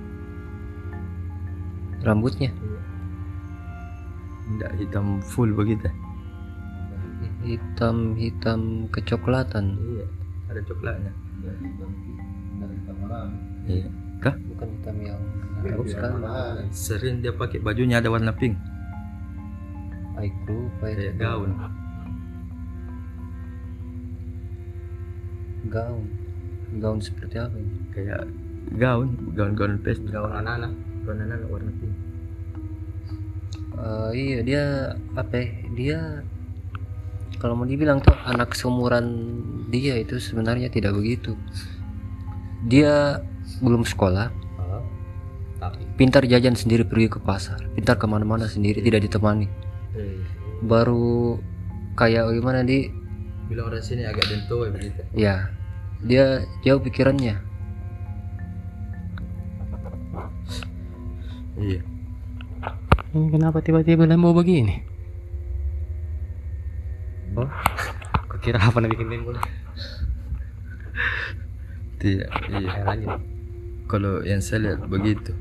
rambutnya? 2.04 2.52
Tidak 4.44 4.72
hitam 4.76 5.24
full 5.24 5.56
begitu. 5.56 5.88
Hitam 7.44 8.16
hitam 8.16 8.88
kecoklatan. 8.92 9.80
Iya 9.80 10.06
ada 10.54 10.60
coklatnya 10.70 11.12
iya. 13.68 13.88
Kah? 14.22 14.34
Bukan 14.36 14.68
hitam 14.78 14.96
yang 15.04 15.20
halus 15.64 15.96
sekali 15.96 16.16
sering 16.72 17.24
dia 17.24 17.32
pakai 17.32 17.58
bajunya 17.60 18.00
ada 18.00 18.12
warna 18.12 18.32
pink. 18.32 18.56
Itu 20.20 20.56
kayak 20.80 21.20
gaun. 21.20 21.50
Gaun. 25.68 26.04
Gaun 26.80 26.98
seperti 27.00 27.36
apa 27.40 27.56
ini? 27.56 27.74
Kayak 27.92 28.22
gaun 28.80 29.12
gaun-gaun 29.36 29.76
pesta 29.84 30.08
gaun 30.08 30.32
anak-anak 30.32 30.72
gaun 31.04 31.18
anak 31.20 31.44
warna 31.48 31.72
pink. 31.76 31.94
Eh, 33.74 34.10
iya 34.14 34.38
dia 34.46 34.62
apa 35.18 35.34
ya, 35.34 35.46
dia 35.74 35.98
kalau 37.42 37.58
mau 37.58 37.66
dibilang 37.66 37.98
tuh 37.98 38.14
anak 38.24 38.54
seumuran 38.54 39.04
dia 39.68 39.98
itu 39.98 40.16
sebenarnya 40.22 40.70
tidak 40.70 40.94
begitu 40.94 41.34
dia 42.64 43.20
belum 43.60 43.84
sekolah. 43.84 44.32
Oh, 44.60 44.82
tapi? 45.60 45.84
Pintar 45.96 46.24
jajan 46.24 46.56
sendiri 46.56 46.82
pergi 46.84 47.08
ke 47.12 47.18
pasar. 47.20 47.60
Pintar 47.76 48.00
ke 48.00 48.06
mana-mana 48.08 48.48
sendiri 48.48 48.80
tidak 48.80 49.04
ditemani. 49.08 49.46
Baru 50.64 51.38
kayak 51.94 52.32
gimana 52.34 52.64
di? 52.64 52.90
Bilang 53.46 53.68
orang 53.68 53.84
sini 53.84 54.08
agak 54.08 54.24
dentoy 54.26 54.72
begitu. 54.72 55.04
Ya. 55.12 55.52
Dia 56.04 56.44
jauh 56.64 56.80
pikirannya. 56.80 57.36
Iya. 61.54 61.80
Ini 63.14 63.28
kenapa 63.30 63.62
tiba-tiba 63.62 64.10
lembo 64.10 64.34
begini? 64.34 64.82
Oh 67.38 67.46
kira 68.44 68.60
apa 68.60 68.76
nih 68.76 68.92
bikin 68.92 69.08
lembo 69.08 69.32
iya. 72.04 72.82
Lanjut 72.84 73.34
kalau 73.84 74.24
yang 74.24 74.40
saya 74.40 74.72
lihat 74.72 74.80
begitu 74.88 75.32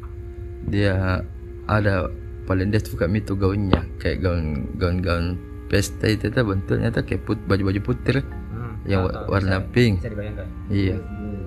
dia 0.67 1.23
ada 1.67 2.11
paling 2.43 2.71
dia 2.71 2.79
suka 2.83 3.07
itu 3.07 3.35
gaunnya 3.39 3.87
kayak 3.99 4.19
gaun 4.23 4.67
gaun 4.75 4.99
gaun 4.99 5.25
pesta 5.71 6.11
itu 6.11 6.27
tuh 6.27 6.43
bentuknya 6.43 6.91
tuh 6.91 7.03
kayak 7.07 7.23
put, 7.23 7.39
baju 7.47 7.71
baju 7.71 7.81
putih 7.81 8.19
hmm, 8.19 8.83
yang 8.85 9.07
tahu, 9.07 9.09
wa- 9.09 9.15
tahu. 9.15 9.27
warna 9.31 9.57
bisa, 9.63 9.71
pink. 9.73 9.93
bisa 10.03 10.09
dibayangkan. 10.11 10.47
Iya. 10.69 10.95
Hmm. 10.99 11.41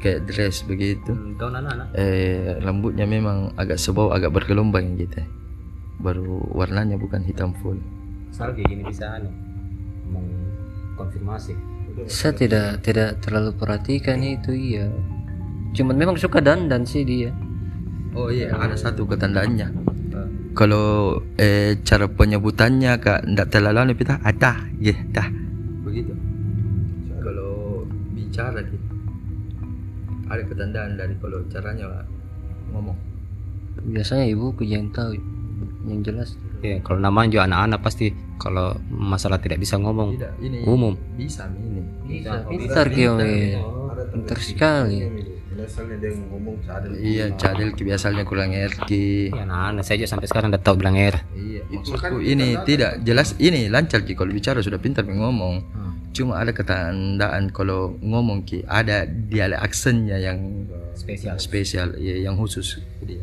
kayak 0.00 0.20
dress 0.32 0.64
begitu. 0.64 1.12
Hmm, 1.12 1.36
gaun 1.36 1.54
anak-anak. 1.60 1.92
Eh 1.92 2.56
rambutnya 2.64 3.04
memang 3.04 3.52
agak 3.60 3.76
sebau 3.76 4.16
agak 4.16 4.32
bergelombang 4.32 4.96
gitu. 4.96 5.20
Baru 6.00 6.40
warnanya 6.56 6.96
bukan 6.96 7.20
hitam 7.20 7.52
full. 7.60 7.76
Soal 8.32 8.56
kayak 8.56 8.72
gini 8.72 8.82
bisa 8.88 9.20
anu 9.20 9.28
mengkonfirmasi 10.08 11.52
saya 12.06 12.32
tidak 12.36 12.80
tidak 12.86 13.18
terlalu 13.20 13.50
perhatikan 13.56 14.22
itu 14.22 14.54
iya. 14.54 14.86
Cuman 15.74 15.96
memang 15.98 16.16
suka 16.16 16.38
dandan 16.38 16.86
sih 16.86 17.04
dia. 17.04 17.34
Oh 18.14 18.30
iya 18.30 18.54
ada 18.54 18.74
satu 18.74 19.06
ketandaannya. 19.06 19.70
Kalau 20.54 21.18
eh 21.38 21.78
cara 21.86 22.10
penyebutannya 22.10 22.98
kak 22.98 23.26
ndak 23.26 23.54
terlalu 23.54 23.78
anu 23.86 23.94
kita 23.94 24.18
ada 24.22 24.66
ya 24.82 24.96
dah 25.14 25.28
begitu. 25.86 26.12
Kalau 27.22 27.86
bicara 28.14 28.58
gitu 28.66 28.90
ada 30.30 30.42
ketandaan 30.46 30.94
dari 30.94 31.14
kalau 31.18 31.42
caranya 31.50 32.06
ngomong. 32.70 32.98
Biasanya 33.90 34.30
ibuku 34.30 34.62
yang 34.66 34.90
tahu 34.94 35.18
yang 35.86 36.00
jelas. 36.04 36.36
Ya 36.60 36.80
kalau 36.84 37.00
namanya 37.00 37.40
juga 37.40 37.44
anak-anak 37.48 37.80
pasti 37.80 38.12
kalau 38.36 38.76
masalah 38.92 39.40
tidak 39.40 39.60
bisa 39.60 39.80
ngomong. 39.80 40.16
Tidak 40.16 40.32
ini 40.44 40.58
umum. 40.64 40.94
bisa 41.16 41.48
ini. 41.48 41.80
Bisa 42.04 42.44
pintar 42.48 42.86
Kiyomi 42.92 43.56
pintar. 44.12 44.38
Sekali. 44.40 44.98
Misalnya 45.60 45.96
dia 46.00 46.10
ngomong 46.16 46.56
cadel. 46.64 46.90
iya 47.04 47.26
cadel 47.36 47.68
biasanya 47.76 48.24
kurang 48.24 48.56
ngerti. 48.56 49.28
Ya 49.28 49.44
anak-anak 49.44 49.84
saya 49.84 49.96
juga 50.00 50.10
sampai 50.16 50.28
sekarang 50.32 50.48
udah 50.56 50.62
tahu 50.62 50.74
bilang 50.80 50.96
R 50.96 51.16
Iya, 51.36 51.62
maksudku 51.68 52.16
ini 52.24 52.56
tidak 52.64 53.04
jelas 53.04 53.36
ini 53.36 53.68
lancar 53.68 54.00
ki 54.08 54.16
kalau 54.16 54.32
bicara 54.32 54.64
sudah 54.64 54.80
pintar 54.80 55.04
ngomong. 55.04 55.60
Cuma 56.10 56.42
ada 56.42 56.50
ketandaan 56.56 57.52
kalau 57.52 57.94
ngomong 58.00 58.48
ki 58.48 58.64
ada 58.66 59.04
dialek 59.06 59.60
aksennya 59.60 60.16
yang 60.18 60.66
spesial. 60.96 61.36
spesial, 61.36 61.88
ya, 62.00 62.24
yang 62.24 62.34
khusus. 62.40 62.80
Dia. 63.04 63.22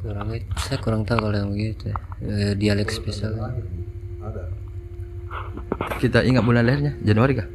Kurang 0.00 0.28
saya 0.56 0.78
kurang 0.80 1.02
tahu 1.04 1.28
kalau 1.28 1.36
yang 1.36 1.52
begitu 1.52 1.92
ya. 1.92 1.96
Eh, 2.24 2.52
dialek 2.56 2.88
spesial 2.88 3.36
Ada. 3.36 4.42
Kita 6.00 6.24
ingat 6.24 6.42
bulan 6.42 6.64
lahirnya 6.64 6.96
Januari 7.04 7.36
kah? 7.36 7.48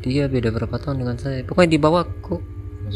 dia 0.00 0.32
beda 0.32 0.48
berapa 0.48 0.80
tahun 0.80 1.04
dengan 1.04 1.16
saya 1.20 1.44
pokoknya 1.44 1.76
di 1.76 1.80
bawahku 1.80 2.40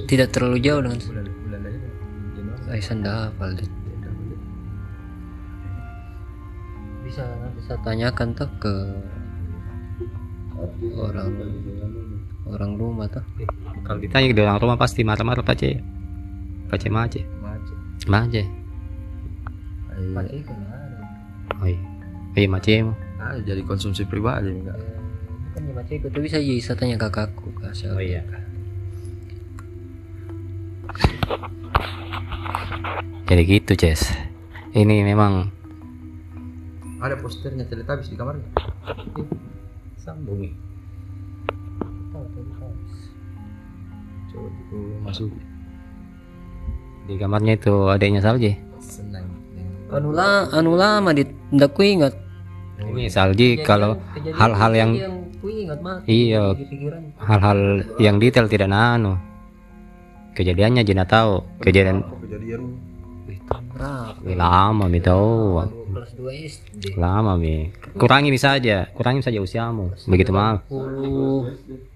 tidak 0.08 0.32
terlalu 0.32 0.56
jauh 0.64 0.80
dengan 0.80 0.96
saya 0.96 1.12
Bulan 1.12 1.28
bulan 1.44 1.60
lahirnya 1.60 1.90
Januari. 2.32 2.72
Aisan 2.72 2.98
dah 3.04 3.28
hafal 3.28 3.50
bisa 7.04 7.22
nanti 7.44 7.60
saya 7.68 7.78
tanyakan 7.84 8.28
tuh 8.32 8.48
ke 8.56 8.74
orang 10.96 11.28
orang 12.48 12.72
rumah 12.80 13.06
tuh 13.12 13.20
Eh, 13.36 13.48
kalau 13.84 14.00
ditanya 14.00 14.32
di 14.32 14.40
orang 14.40 14.56
rumah 14.56 14.80
pasti 14.80 15.04
marah-marah 15.04 15.44
pace 15.44 15.76
pace 16.72 16.88
mace 16.88 17.20
Macet. 17.44 17.76
mace 18.08 18.42
Iya. 19.94 20.42
oh 21.54 21.66
iya. 21.66 21.80
Iya 22.34 22.48
mace 22.48 22.74
mu 22.82 22.94
Ah, 23.16 23.38
jadi 23.38 23.62
konsumsi 23.62 24.04
pribadi 24.04 24.52
enggak. 24.52 24.76
kan 25.54 25.62
ya 25.62 25.72
macam 25.72 25.94
itu 25.94 26.18
bisa 26.20 26.38
saya 26.60 26.74
tanya 26.74 26.96
kakakku 26.98 27.48
kak 27.54 27.72
siapa 27.72 27.94
oh 27.94 28.02
iya. 28.02 28.20
jadi 33.24 33.42
gitu 33.42 33.72
Ces. 33.74 34.12
Ini 34.72 35.00
memang 35.02 35.48
Ada 36.98 37.14
posternya 37.16 37.64
teletabis 37.64 38.08
di 38.08 38.16
kamarnya. 38.16 38.44
sambung 39.96 40.40
nih 40.40 40.52
Coba 44.28 44.48
aku 44.50 44.78
masuk. 45.00 45.30
di 47.04 47.14
kamarnya 47.14 47.54
itu 47.54 47.72
adanya 47.86 48.20
Salji 48.20 48.56
Senang. 48.56 48.73
Anu 49.92 50.10
lah 50.14 50.48
anu 50.54 50.78
lama 50.78 51.10
di 51.12 51.24
ndak 51.52 51.76
ku 51.76 51.82
ingat. 51.84 52.14
Ini 52.80 53.06
Salji 53.10 53.60
kalau 53.62 53.98
hal-hal 54.34 54.72
yang 54.74 54.90
yang 54.96 55.16
ku 55.38 55.46
ingat 55.52 55.78
mah 55.84 56.00
iya. 56.08 56.56
di 56.56 56.64
pikiran. 56.64 57.02
Hal-hal 57.20 57.58
yang 58.00 58.16
detail 58.16 58.48
tidak 58.48 58.72
nano 58.72 59.34
kejadiannya 60.34 60.82
Jina 60.82 61.06
tahu 61.06 61.62
kejadian 61.62 62.02
lama 64.24 64.86
mi 64.88 64.98
tahu 64.98 65.60
kelas 65.94 66.12
2 66.16 66.48
SD 66.48 66.82
lama 66.98 67.38
mi. 67.38 67.70
Kurangi 67.94 68.32
mi 68.34 68.40
saja 68.40 68.90
kurangi 68.96 69.22
saja 69.22 69.38
usiamu. 69.38 69.94
Begitu 70.10 70.34
mah 70.34 70.64
10 70.66 70.80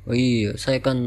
oh 0.07 0.15
iya 0.15 0.55
saya 0.55 0.79
kan 0.79 0.99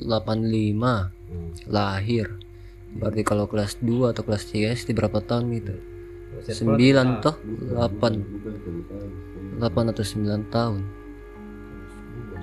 85 0.00 1.68
lahir. 1.68 2.40
Berarti 2.88 3.20
kalau 3.20 3.44
kelas 3.50 3.76
2 3.84 4.14
atau 4.16 4.22
kelas 4.24 4.48
3 4.48 4.72
SD 4.78 4.96
berapa 4.96 5.20
tahun 5.20 5.52
itu 5.52 5.97
9 6.46 7.24
toh 7.24 7.34
8 7.74 9.58
8 9.58 9.90
atau 9.90 10.04
9 10.04 10.54
tahun 10.54 10.82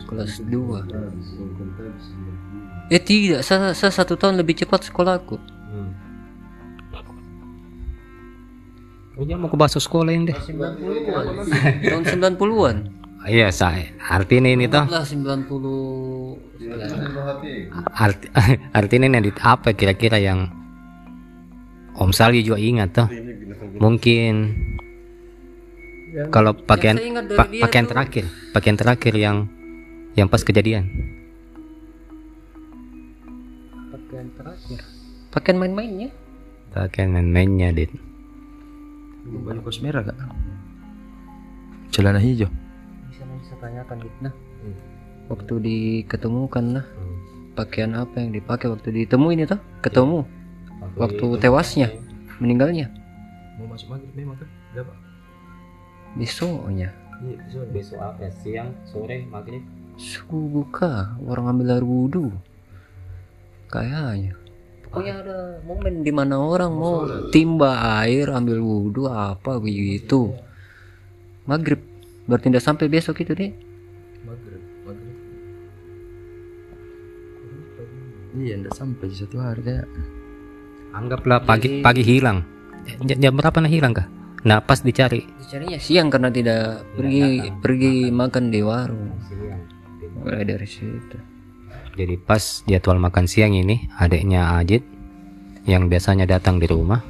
kelas 0.06 0.44
2 0.44 2.92
eh 2.92 3.02
tidak 3.02 3.42
saya, 3.42 3.72
saya 3.72 3.92
satu 3.94 4.20
tahun 4.20 4.36
lebih 4.42 4.56
cepat 4.60 4.92
sekolahku 4.92 5.40
Oh, 9.16 9.24
dia 9.24 9.40
mau 9.40 9.48
ke 9.48 9.56
bakso 9.56 9.80
sekolah 9.80 10.12
yang 10.12 10.28
deh. 10.28 10.36
90-an 10.36 11.48
tahun 11.88 12.04
90-an 12.36 12.76
Iya, 13.26 13.50
saya. 13.50 13.90
Artinya 13.98 14.52
ini 14.52 14.68
toh. 14.68 14.84
lah 14.86 15.08
90 15.08 15.50
Arti, 17.96 18.28
artinya 18.78 19.08
ini 19.08 19.32
apa 19.34 19.74
kira-kira 19.74 20.22
yang 20.22 20.52
Om 21.96 22.12
Sali 22.12 22.44
juga 22.44 22.60
ingat 22.60 22.92
toh. 22.92 23.08
Mungkin 23.76 24.34
kalau 26.32 26.56
pakaian 26.56 26.96
pa- 27.36 27.52
pakaian 27.52 27.84
tuh- 27.84 27.92
terakhir, 27.92 28.26
pakaian 28.56 28.78
terakhir 28.80 29.14
yang 29.16 29.38
yang 30.16 30.32
pas 30.32 30.40
kejadian. 30.42 30.88
pakaian 33.92 34.28
terakhir? 34.40 34.80
Pakaian 35.28 35.58
main-mainnya? 35.60 36.10
Pakaian 36.72 37.12
main-mainnya, 37.12 37.76
Dit. 37.76 37.92
Baju 39.26 39.60
kos 39.60 39.84
merah 39.84 40.06
kak? 40.06 40.16
Celana 41.92 42.20
hijau. 42.20 42.48
bisa 43.08 43.24
nanti 43.24 43.44
saya 43.48 43.58
tanyakan 43.60 43.98
gitu 44.00 44.18
nah. 44.22 44.34
Waktu 45.28 45.54
diketemukan 45.60 46.66
nah. 46.80 46.86
Pakaian 47.56 47.96
apa 47.96 48.20
yang 48.20 48.32
dipakai 48.32 48.68
waktu 48.68 49.04
ditemuin 49.04 49.48
itu? 49.48 49.58
Ketemu? 49.80 50.24
Waktu 50.96 51.26
tewasnya? 51.40 51.92
Meninggalnya 52.40 52.92
Mau 53.56 53.68
masuk 53.72 53.88
maghrib 53.96 54.14
memang 54.16 54.38
kan? 54.40 54.50
Berapa? 54.76 54.94
besoknya 56.16 56.90
Iya, 57.24 57.40
besok. 57.48 57.68
Besok 57.72 58.00
apa? 58.04 58.28
Siang, 58.28 58.70
sore, 58.88 59.24
maghrib. 59.28 59.64
subuh 59.96 60.68
kah 60.76 61.16
orang 61.24 61.56
ambil 61.56 61.80
air 61.80 61.86
wudhu 61.88 62.28
kayaknya 63.72 64.36
pokoknya 64.84 65.24
ada 65.24 65.40
momen 65.64 66.04
di 66.04 66.12
mana 66.12 66.36
orang 66.36 66.76
mau 66.76 67.08
timba 67.32 68.04
air 68.04 68.28
ambil 68.28 68.60
wudhu 68.60 69.08
apa 69.08 69.56
begitu 69.56 70.36
maghrib 71.48 71.80
berarti 72.28 72.52
tidak 72.52 72.68
sampai 72.68 72.92
besok 72.92 73.24
itu 73.24 73.32
deh 73.40 73.56
maghrib 74.28 74.60
maghrib 74.84 75.16
iya 78.36 78.60
ndak 78.60 78.76
sampai 78.76 79.08
satu 79.16 79.40
hari 79.40 79.64
kayak 79.64 79.88
Anggaplah 80.96 81.44
pagi 81.44 81.84
pagi 81.84 82.08
hilang. 82.08 82.55
Jam, 82.86 83.18
jam 83.18 83.34
berapa 83.34 83.58
nah 83.60 83.72
hilang 83.72 83.94
kah? 83.98 84.08
Nah 84.46 84.62
pas 84.62 84.78
dicari. 84.78 85.26
dicarinya 85.42 85.80
siang 85.82 86.10
karena 86.14 86.30
tidak 86.30 86.86
pergi 86.94 87.50
pergi 87.62 88.10
makan 88.14 88.50
di 88.50 88.62
warung 88.66 89.14
mulai 90.22 90.42
dari 90.42 90.66
situ 90.66 91.18
Jadi 91.96 92.18
pas 92.18 92.66
jadwal 92.66 92.98
makan 92.98 93.30
siang 93.30 93.54
ini 93.54 93.90
adiknya 94.02 94.58
Ajit 94.58 94.82
yang 95.70 95.86
biasanya 95.86 96.26
datang 96.26 96.58
di 96.62 96.66
rumah 96.66 97.02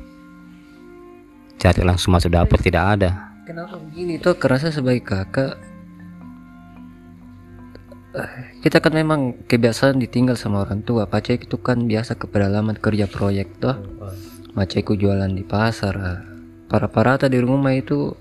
cari 1.55 1.81
langsung 1.81 2.13
masuk 2.13 2.29
dapur 2.29 2.59
tidak 2.61 2.99
ada. 2.99 3.09
Kenapa 3.47 3.79
begini 3.81 4.21
tuh? 4.21 4.37
Karena 4.37 4.57
saya 4.61 4.73
sebagai 4.75 5.01
kakak 5.01 5.57
eh, 8.13 8.31
kita 8.61 8.77
kan 8.83 8.93
memang 8.93 9.47
kebiasaan 9.49 9.97
ditinggal 9.97 10.37
sama 10.37 10.61
orang 10.61 10.85
tua. 10.85 11.09
Pacek 11.09 11.49
itu 11.49 11.57
kan 11.57 11.89
biasa 11.89 12.19
ke 12.19 12.29
pedalaman 12.29 12.77
kerja 12.77 13.09
proyek 13.09 13.57
tuh. 13.57 13.77
Macekku 14.55 14.95
jualan 14.95 15.29
di 15.29 15.43
pasar. 15.43 15.95
ah. 15.99 16.19
Para 16.65 16.89
parata 16.89 17.29
di 17.29 17.37
rumah 17.37 17.75
itu 17.75 18.15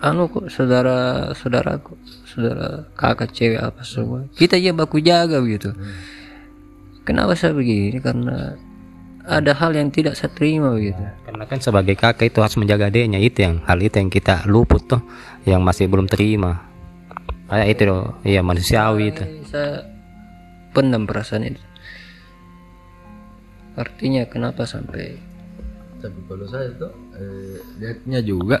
anu 0.00 0.28
kok 0.32 0.48
saudara 0.48 1.30
saudaraku 1.36 1.96
saudara 2.24 2.88
kakak 2.96 3.30
cewek 3.36 3.60
apa 3.60 3.84
semua 3.84 4.24
kita 4.32 4.56
aja 4.56 4.72
baku 4.72 5.00
jaga 5.00 5.40
begitu 5.40 5.76
kenapa 7.04 7.36
saya 7.36 7.52
begini 7.52 8.00
karena 8.00 8.56
ada 9.24 9.56
hal 9.56 9.72
yang 9.72 9.88
tidak 9.88 10.16
saya 10.16 10.32
terima 10.36 10.72
begitu 10.76 11.00
Karena 11.24 11.44
kan 11.48 11.58
sebagai 11.60 11.96
kakak 11.96 12.28
itu 12.28 12.38
harus 12.44 12.56
menjaga 12.60 12.92
adiknya 12.92 13.20
itu 13.20 13.40
yang 13.40 13.64
hal 13.64 13.80
itu 13.80 13.96
yang 13.96 14.12
kita 14.12 14.44
luput 14.44 14.84
tuh 14.84 15.00
yang 15.48 15.64
masih 15.64 15.88
belum 15.88 16.08
terima. 16.08 16.68
Kayak 17.48 17.68
itu 17.76 17.82
loh, 17.84 18.16
iya 18.24 18.40
manusiawi 18.40 19.12
itu. 19.12 19.24
saya 19.48 19.84
pendam 20.72 21.04
perasaan 21.04 21.54
itu 21.54 21.62
artinya 23.74 24.24
kenapa 24.26 24.64
sampai 24.64 25.18
tapi 26.04 26.20
kalau 26.28 26.44
saya 26.44 26.68
tuh 26.76 26.92
eh, 27.16 27.56
lihatnya 27.80 28.20
juga 28.20 28.60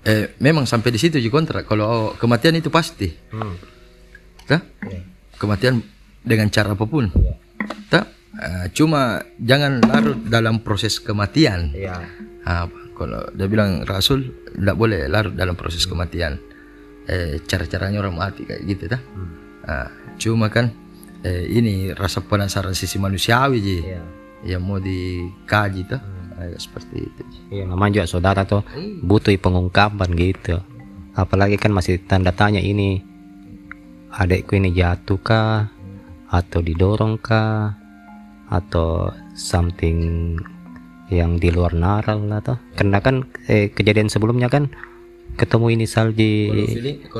eh 0.00 0.32
memang 0.40 0.64
sampai 0.64 0.88
di 0.88 0.96
situ 0.96 1.20
juga 1.20 1.36
kontrak. 1.36 1.68
Kalau 1.68 2.16
kematian 2.16 2.56
itu 2.56 2.72
pasti. 2.72 3.12
Tah? 4.48 4.60
kematian 5.36 5.84
dengan 6.24 6.48
cara 6.48 6.72
apa 6.72 6.84
pun. 6.88 7.12
Tah? 7.92 8.04
Eh, 8.40 8.66
cuma 8.72 9.20
jangan 9.36 9.84
larut 9.84 10.16
dalam 10.24 10.64
proses 10.64 10.96
kematian. 10.96 11.76
Iya. 11.76 12.00
Ah, 12.48 12.64
kalau 12.96 13.28
dia 13.36 13.44
bilang 13.44 13.84
Rasul 13.84 14.48
tidak 14.56 14.76
boleh 14.80 15.04
larut 15.12 15.36
dalam 15.36 15.52
proses 15.52 15.84
kematian. 15.84 16.40
Eh, 17.04 17.44
cara-caranya 17.44 18.00
orang 18.00 18.16
mati 18.16 18.48
kayak 18.48 18.62
gitu 18.64 18.84
dah. 18.88 19.02
Ah, 19.68 19.88
cuma 20.16 20.48
kan 20.48 20.72
eh, 21.20 21.44
ini 21.52 21.92
rasa 21.92 22.24
penasaran 22.24 22.72
sisi 22.72 22.96
manusiawi 22.96 23.58
ji 23.60 23.78
yang 24.40 24.64
mau 24.64 24.80
dikaji 24.80 25.84
tuh 25.84 26.00
Eh, 26.40 26.56
seperti 26.56 26.96
itu. 27.04 27.22
Iya, 27.52 27.68
namanya 27.68 28.00
juga 28.00 28.06
saudara 28.08 28.48
tuh 28.48 28.64
butuh 29.04 29.36
pengungkapan 29.36 30.08
gitu. 30.16 30.56
Apalagi 31.12 31.60
kan 31.60 31.76
masih 31.76 32.00
tanda 32.08 32.32
tanya 32.32 32.64
ini 32.64 33.04
adikku 34.08 34.56
ini 34.56 34.72
jatuh 34.72 35.20
kah 35.20 35.68
atau 36.32 36.64
didorong 36.64 37.20
kah 37.20 37.76
atau 38.48 39.12
something 39.36 40.34
yang 41.12 41.36
di 41.36 41.52
luar 41.52 41.76
naral 41.76 42.24
lah 42.24 42.40
tuh. 42.40 42.58
Karena 42.72 43.04
kan 43.04 43.28
eh, 43.44 43.68
kejadian 43.68 44.08
sebelumnya 44.08 44.48
kan 44.48 44.72
ketemu 45.38 45.66
ini 45.78 45.86
salji 45.86 46.50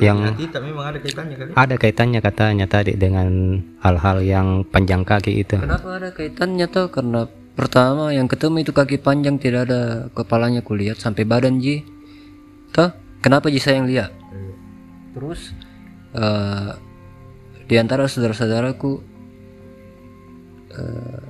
yang 0.02 0.34
kita 0.34 0.58
memang 0.58 0.92
ada 0.92 0.98
kaitannya 0.98 1.36
kali. 1.38 1.50
ada 1.54 1.74
kaitannya 1.78 2.20
katanya 2.20 2.66
tadi 2.66 2.92
dengan 2.98 3.60
hal-hal 3.80 4.18
yang 4.26 4.48
panjang 4.66 5.06
kaki 5.06 5.46
itu. 5.46 5.56
kenapa 5.56 5.96
ada 5.96 6.10
kaitannya 6.10 6.66
tuh 6.66 6.90
karena 6.90 7.30
pertama 7.60 8.08
yang 8.08 8.24
ketemu 8.24 8.64
itu 8.64 8.72
kaki 8.72 8.96
panjang 8.96 9.36
tidak 9.36 9.68
ada 9.68 10.08
kepalanya 10.16 10.64
kulihat 10.64 10.96
sampai 10.96 11.28
badan 11.28 11.60
ji. 11.60 11.84
Toh 12.72 12.88
kenapa 13.20 13.52
ji 13.52 13.60
saya 13.60 13.84
yang 13.84 13.88
lihat? 13.92 14.10
Terus 15.12 15.52
eh, 16.16 16.72
di 17.68 17.76
antara 17.76 18.08
saudara-saudaraku 18.08 18.92
eh, 20.72 21.24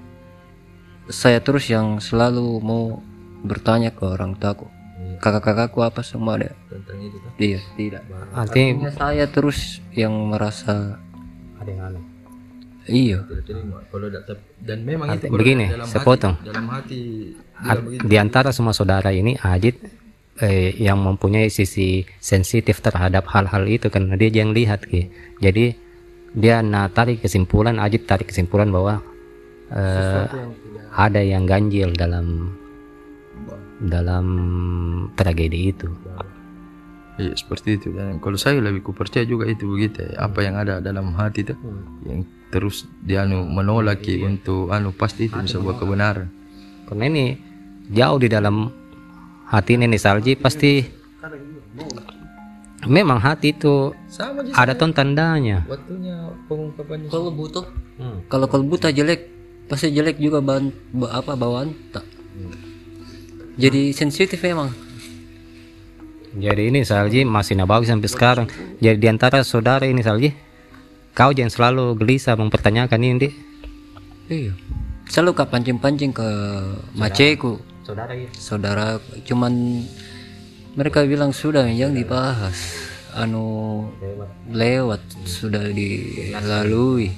saya 1.11 1.43
terus 1.43 1.67
yang 1.67 1.99
selalu 1.99 2.63
mau 2.63 3.03
bertanya 3.43 3.91
ke 3.91 4.07
orang 4.07 4.39
tuaku. 4.39 4.71
Kakak-kakakku 5.19 5.83
apa 5.83 6.07
semua 6.07 6.39
ada? 6.39 6.55
Tentang 6.71 6.97
itu 7.03 7.19
tuh. 7.19 7.31
iya 7.43 7.59
tidak. 7.75 8.03
Artinya 8.31 8.95
saya 8.95 9.27
terus 9.27 9.83
yang 9.91 10.15
merasa 10.31 10.97
ada 11.59 11.69
yang 11.69 11.83
aneh. 11.91 12.10
Iya. 12.91 13.19
Kalau 13.89 14.07
dan 14.61 14.79
memang 14.85 15.15
itu 15.17 15.27
kalau 15.31 15.39
Begini, 15.39 15.67
dalam 15.71 15.89
saya 15.89 16.03
hati- 16.03 16.45
dalam 16.45 16.67
hati 16.69 17.01
di 18.05 18.17
antara 18.19 18.51
semua 18.51 18.75
saudara 18.75 19.15
ini 19.15 19.39
Ajit 19.39 19.79
eh, 20.41 20.73
yang 20.81 20.99
mempunyai 21.01 21.53
sisi 21.53 22.03
sensitif 22.19 22.81
terhadap 22.81 23.29
hal-hal 23.31 23.65
itu 23.69 23.93
karena 23.93 24.17
dia 24.17 24.33
yang 24.33 24.57
lihat 24.57 24.89
Ki. 24.89 25.13
jadi 25.39 25.77
dia 26.33 26.65
nah 26.65 26.89
tarik 26.89 27.21
kesimpulan 27.21 27.77
Ajit 27.77 28.09
tarik 28.09 28.33
kesimpulan 28.33 28.73
bahwa 28.73 29.05
eh, 29.71 30.25
ada 30.97 31.21
yang 31.21 31.45
ganjil 31.45 31.93
dalam 31.93 32.57
dalam 33.81 34.27
tragedi 35.17 35.73
itu 35.73 35.89
Iya 37.17 37.35
seperti 37.35 37.77
itu. 37.77 37.89
Dan 37.91 38.19
kalau 38.19 38.37
saya 38.37 38.61
lebih 38.61 38.81
ku 38.81 38.93
percaya 38.93 39.25
juga 39.25 39.45
itu 39.45 39.67
begitu. 39.67 40.05
Ya. 40.05 40.25
apa 40.25 40.39
yang 40.41 40.55
ada 40.55 40.79
dalam 40.79 41.11
hati 41.13 41.43
itu 41.43 41.55
yang 42.05 42.23
terus 42.51 42.85
dia 43.01 43.23
anu 43.23 43.47
menolak 43.47 44.01
ki 44.01 44.23
untuk 44.23 44.71
anu 44.71 44.91
pasti 44.91 45.27
itu 45.27 45.39
sebuah 45.39 45.79
kebenaran 45.79 46.27
karena 46.85 47.05
ini 47.07 47.25
jauh 47.87 48.19
di 48.19 48.27
dalam 48.27 48.67
hati 49.47 49.79
Neni 49.79 49.95
Salji 49.95 50.35
pasti 50.35 50.83
memang 52.83 53.21
hati 53.21 53.53
itu 53.53 53.95
sama 54.09 54.43
aja 54.43 54.51
ada 54.57 54.73
ton 54.75 54.91
tandanya. 54.91 55.63
waktunya 55.65 56.17
pengungkapannya. 56.49 57.07
Kalau 57.07 57.31
butuh 57.31 57.65
kalau 58.27 58.47
kalau 58.49 58.65
buta 58.65 58.89
jelek 58.91 59.29
pasti 59.69 59.93
jelek 59.93 60.19
juga 60.19 60.41
bahan 60.41 60.73
ba- 60.91 61.21
apa 61.21 61.37
bawaan 61.37 61.71
tak. 61.93 62.03
Jadi 63.55 63.93
sensitif 63.93 64.41
memang 64.41 64.73
Jadi 66.31 66.71
ini 66.71 66.87
Salji 66.87 67.27
masih 67.27 67.59
nabawi 67.59 67.91
sampai 67.91 68.07
sekarang. 68.07 68.47
Jadi 68.79 68.99
di 69.03 69.09
antara 69.11 69.43
saudara 69.43 69.83
ini 69.83 70.03
Salji, 70.05 70.31
kau 71.15 71.35
jangan 71.35 71.51
selalu 71.51 71.99
gelisah 71.99 72.39
mempertanyakan 72.39 73.01
ini, 73.03 73.19
Dik. 73.19 73.33
iya 74.31 74.55
selalu 75.11 75.31
kak 75.35 75.51
pancing-pancing 75.51 76.15
ke 76.15 76.29
maceku 76.95 77.59
Saudara 77.83 78.15
ya. 78.15 78.31
saudara 78.39 78.87
cuman 79.27 79.83
mereka 80.79 81.03
bilang 81.03 81.35
sudah 81.35 81.67
yang 81.67 81.91
dibahas 81.91 82.79
anu 83.19 83.91
lewat 84.55 85.03
sudah 85.27 85.67
dilalui 85.67 87.11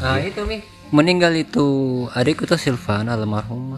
nah 0.00 0.16
itu 0.16 0.40
mi 0.48 0.64
meninggal 0.88 1.36
itu 1.36 1.66
adikku 2.16 2.48
tuh 2.48 2.56
Silvan 2.56 3.12
almarhum 3.12 3.76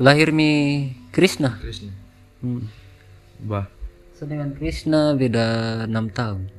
lahir 0.00 0.32
mi 0.32 0.88
Krishna. 1.16 1.56
Krishna. 1.64 1.96
Hmm. 2.44 2.68
bah. 3.48 3.64
Sedangkan 4.12 4.52
Krishna 4.52 5.16
beda 5.16 5.46
enam 5.88 6.12
tahun. 6.12 6.52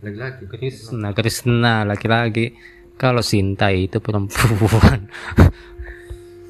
Laki-laki. 0.00 0.48
Krishna, 0.48 1.12
Krishna 1.12 1.84
laki-laki. 1.84 2.56
Kalau 2.96 3.20
Sinta 3.20 3.68
itu 3.68 4.00
perempuan. 4.00 5.12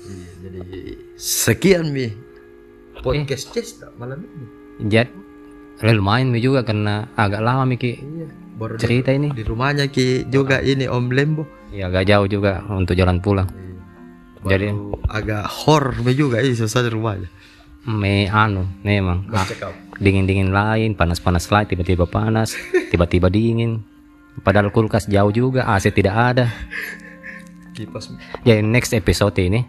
Iya, 0.07 0.31
jadi 0.39 0.61
sekian 1.19 1.91
mi. 1.91 2.15
Podcast 3.03 3.51
cesta 3.51 3.91
malam 3.99 4.23
ini. 4.23 4.47
Jadi 4.87 5.11
eh, 5.83 5.95
lumayan 5.99 6.31
Mi 6.31 6.39
juga 6.39 6.63
karena 6.63 7.11
agak 7.19 7.43
lama 7.43 7.67
Miki 7.67 7.99
iya 7.99 8.31
baru 8.55 8.79
di, 8.79 8.83
cerita 8.87 9.11
ini. 9.11 9.35
di 9.35 9.43
rumahnya 9.43 9.91
ki 9.91 10.31
juga 10.31 10.63
ini 10.63 10.87
Om 10.87 11.11
Lembo. 11.11 11.43
Ya 11.75 11.91
agak 11.91 12.07
jauh 12.07 12.31
juga 12.31 12.63
untuk 12.71 12.95
jalan 12.95 13.19
pulang. 13.19 13.51
Jadi 14.43 14.75
agak 15.07 15.47
horror 15.47 15.95
juga 16.15 16.43
ini 16.43 16.59
selesai 16.59 16.91
rumahnya 16.91 17.31
me 17.83 18.31
anu 18.31 18.63
memang 18.87 19.27
ah, 19.35 19.43
check 19.43 19.63
out. 19.67 19.75
dingin-dingin 19.99 20.55
lain, 20.55 20.95
panas-panas 20.95 21.51
lain, 21.51 21.67
tiba-tiba 21.67 22.07
panas, 22.07 22.55
tiba-tiba 22.95 23.27
dingin. 23.27 23.83
Padahal 24.43 24.73
kulkas 24.73 25.11
jauh 25.11 25.35
juga, 25.35 25.69
AC 25.69 25.93
tidak 25.93 26.15
ada. 26.15 26.47
kipas. 27.77 28.13
Jadi 28.47 28.63
next 28.65 28.95
episode 28.97 29.37
ini. 29.43 29.61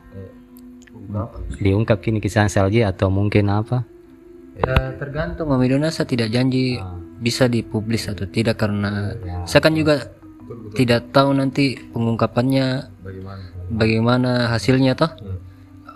Diungkap 1.61 2.01
kini 2.01 2.17
kisah 2.17 2.49
Salji 2.49 2.81
atau 2.81 3.11
mungkin 3.13 3.51
apa? 3.51 3.85
Ya, 4.57 4.97
tergantung 4.97 5.49
Om 5.49 5.61
Idonasa 5.61 6.05
tidak 6.05 6.33
janji 6.33 6.77
bisa 7.21 7.45
dipublis 7.49 8.09
atau 8.09 8.25
tidak 8.25 8.61
karena 8.61 9.13
saya 9.45 9.61
kan 9.61 9.73
juga 9.77 10.09
tidak 10.73 11.13
tahu 11.13 11.37
nanti 11.37 11.77
pengungkapannya. 11.93 12.67
Bagaimana 13.03 13.52
bagaimana 13.71 14.51
hasilnya 14.51 14.97
toh? 14.97 15.11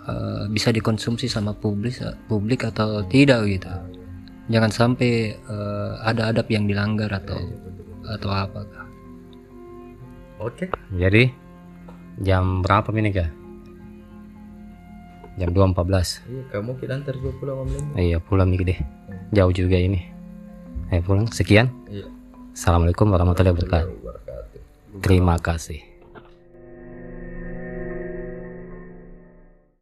Eh, 0.08 0.44
bisa 0.48 0.72
dikonsumsi 0.72 1.28
sama 1.28 1.52
publik 1.52 2.00
publik 2.32 2.64
atau 2.64 3.04
tidak 3.04 3.44
gitu? 3.44 3.68
Jangan 4.48 4.72
sampai 4.72 5.36
eh, 5.36 5.90
ada 6.00 6.32
adab 6.32 6.48
yang 6.48 6.64
dilanggar 6.64 7.12
atau 7.12 7.36
atau 8.08 8.30
apa 8.32 8.64
Oke. 10.38 10.70
Jadi 10.94 11.28
jam 12.24 12.64
berapa 12.64 12.88
ini 12.94 13.10
kak? 13.10 13.30
Jam 15.38 15.54
2.14 15.54 16.26
Iya, 16.26 16.42
kamu 16.50 16.70
kita 16.82 16.92
antar 16.98 17.14
juga 17.14 17.30
pulang 17.38 17.62
om. 17.62 17.70
Iya 17.94 18.18
pulang 18.18 18.50
nih 18.50 18.74
deh 18.74 18.80
Jauh 19.34 19.54
juga 19.54 19.78
ini. 19.78 20.02
Ayo 20.88 21.04
pulang 21.04 21.28
Sekian. 21.30 21.68
Iya. 21.86 22.08
Assalamualaikum 22.56 23.12
warahmatullahi 23.12 23.54
wabarakatuh. 23.54 23.92
Wabarakatuh. 23.92 24.58
Terima 25.04 25.36
kasih 25.38 25.87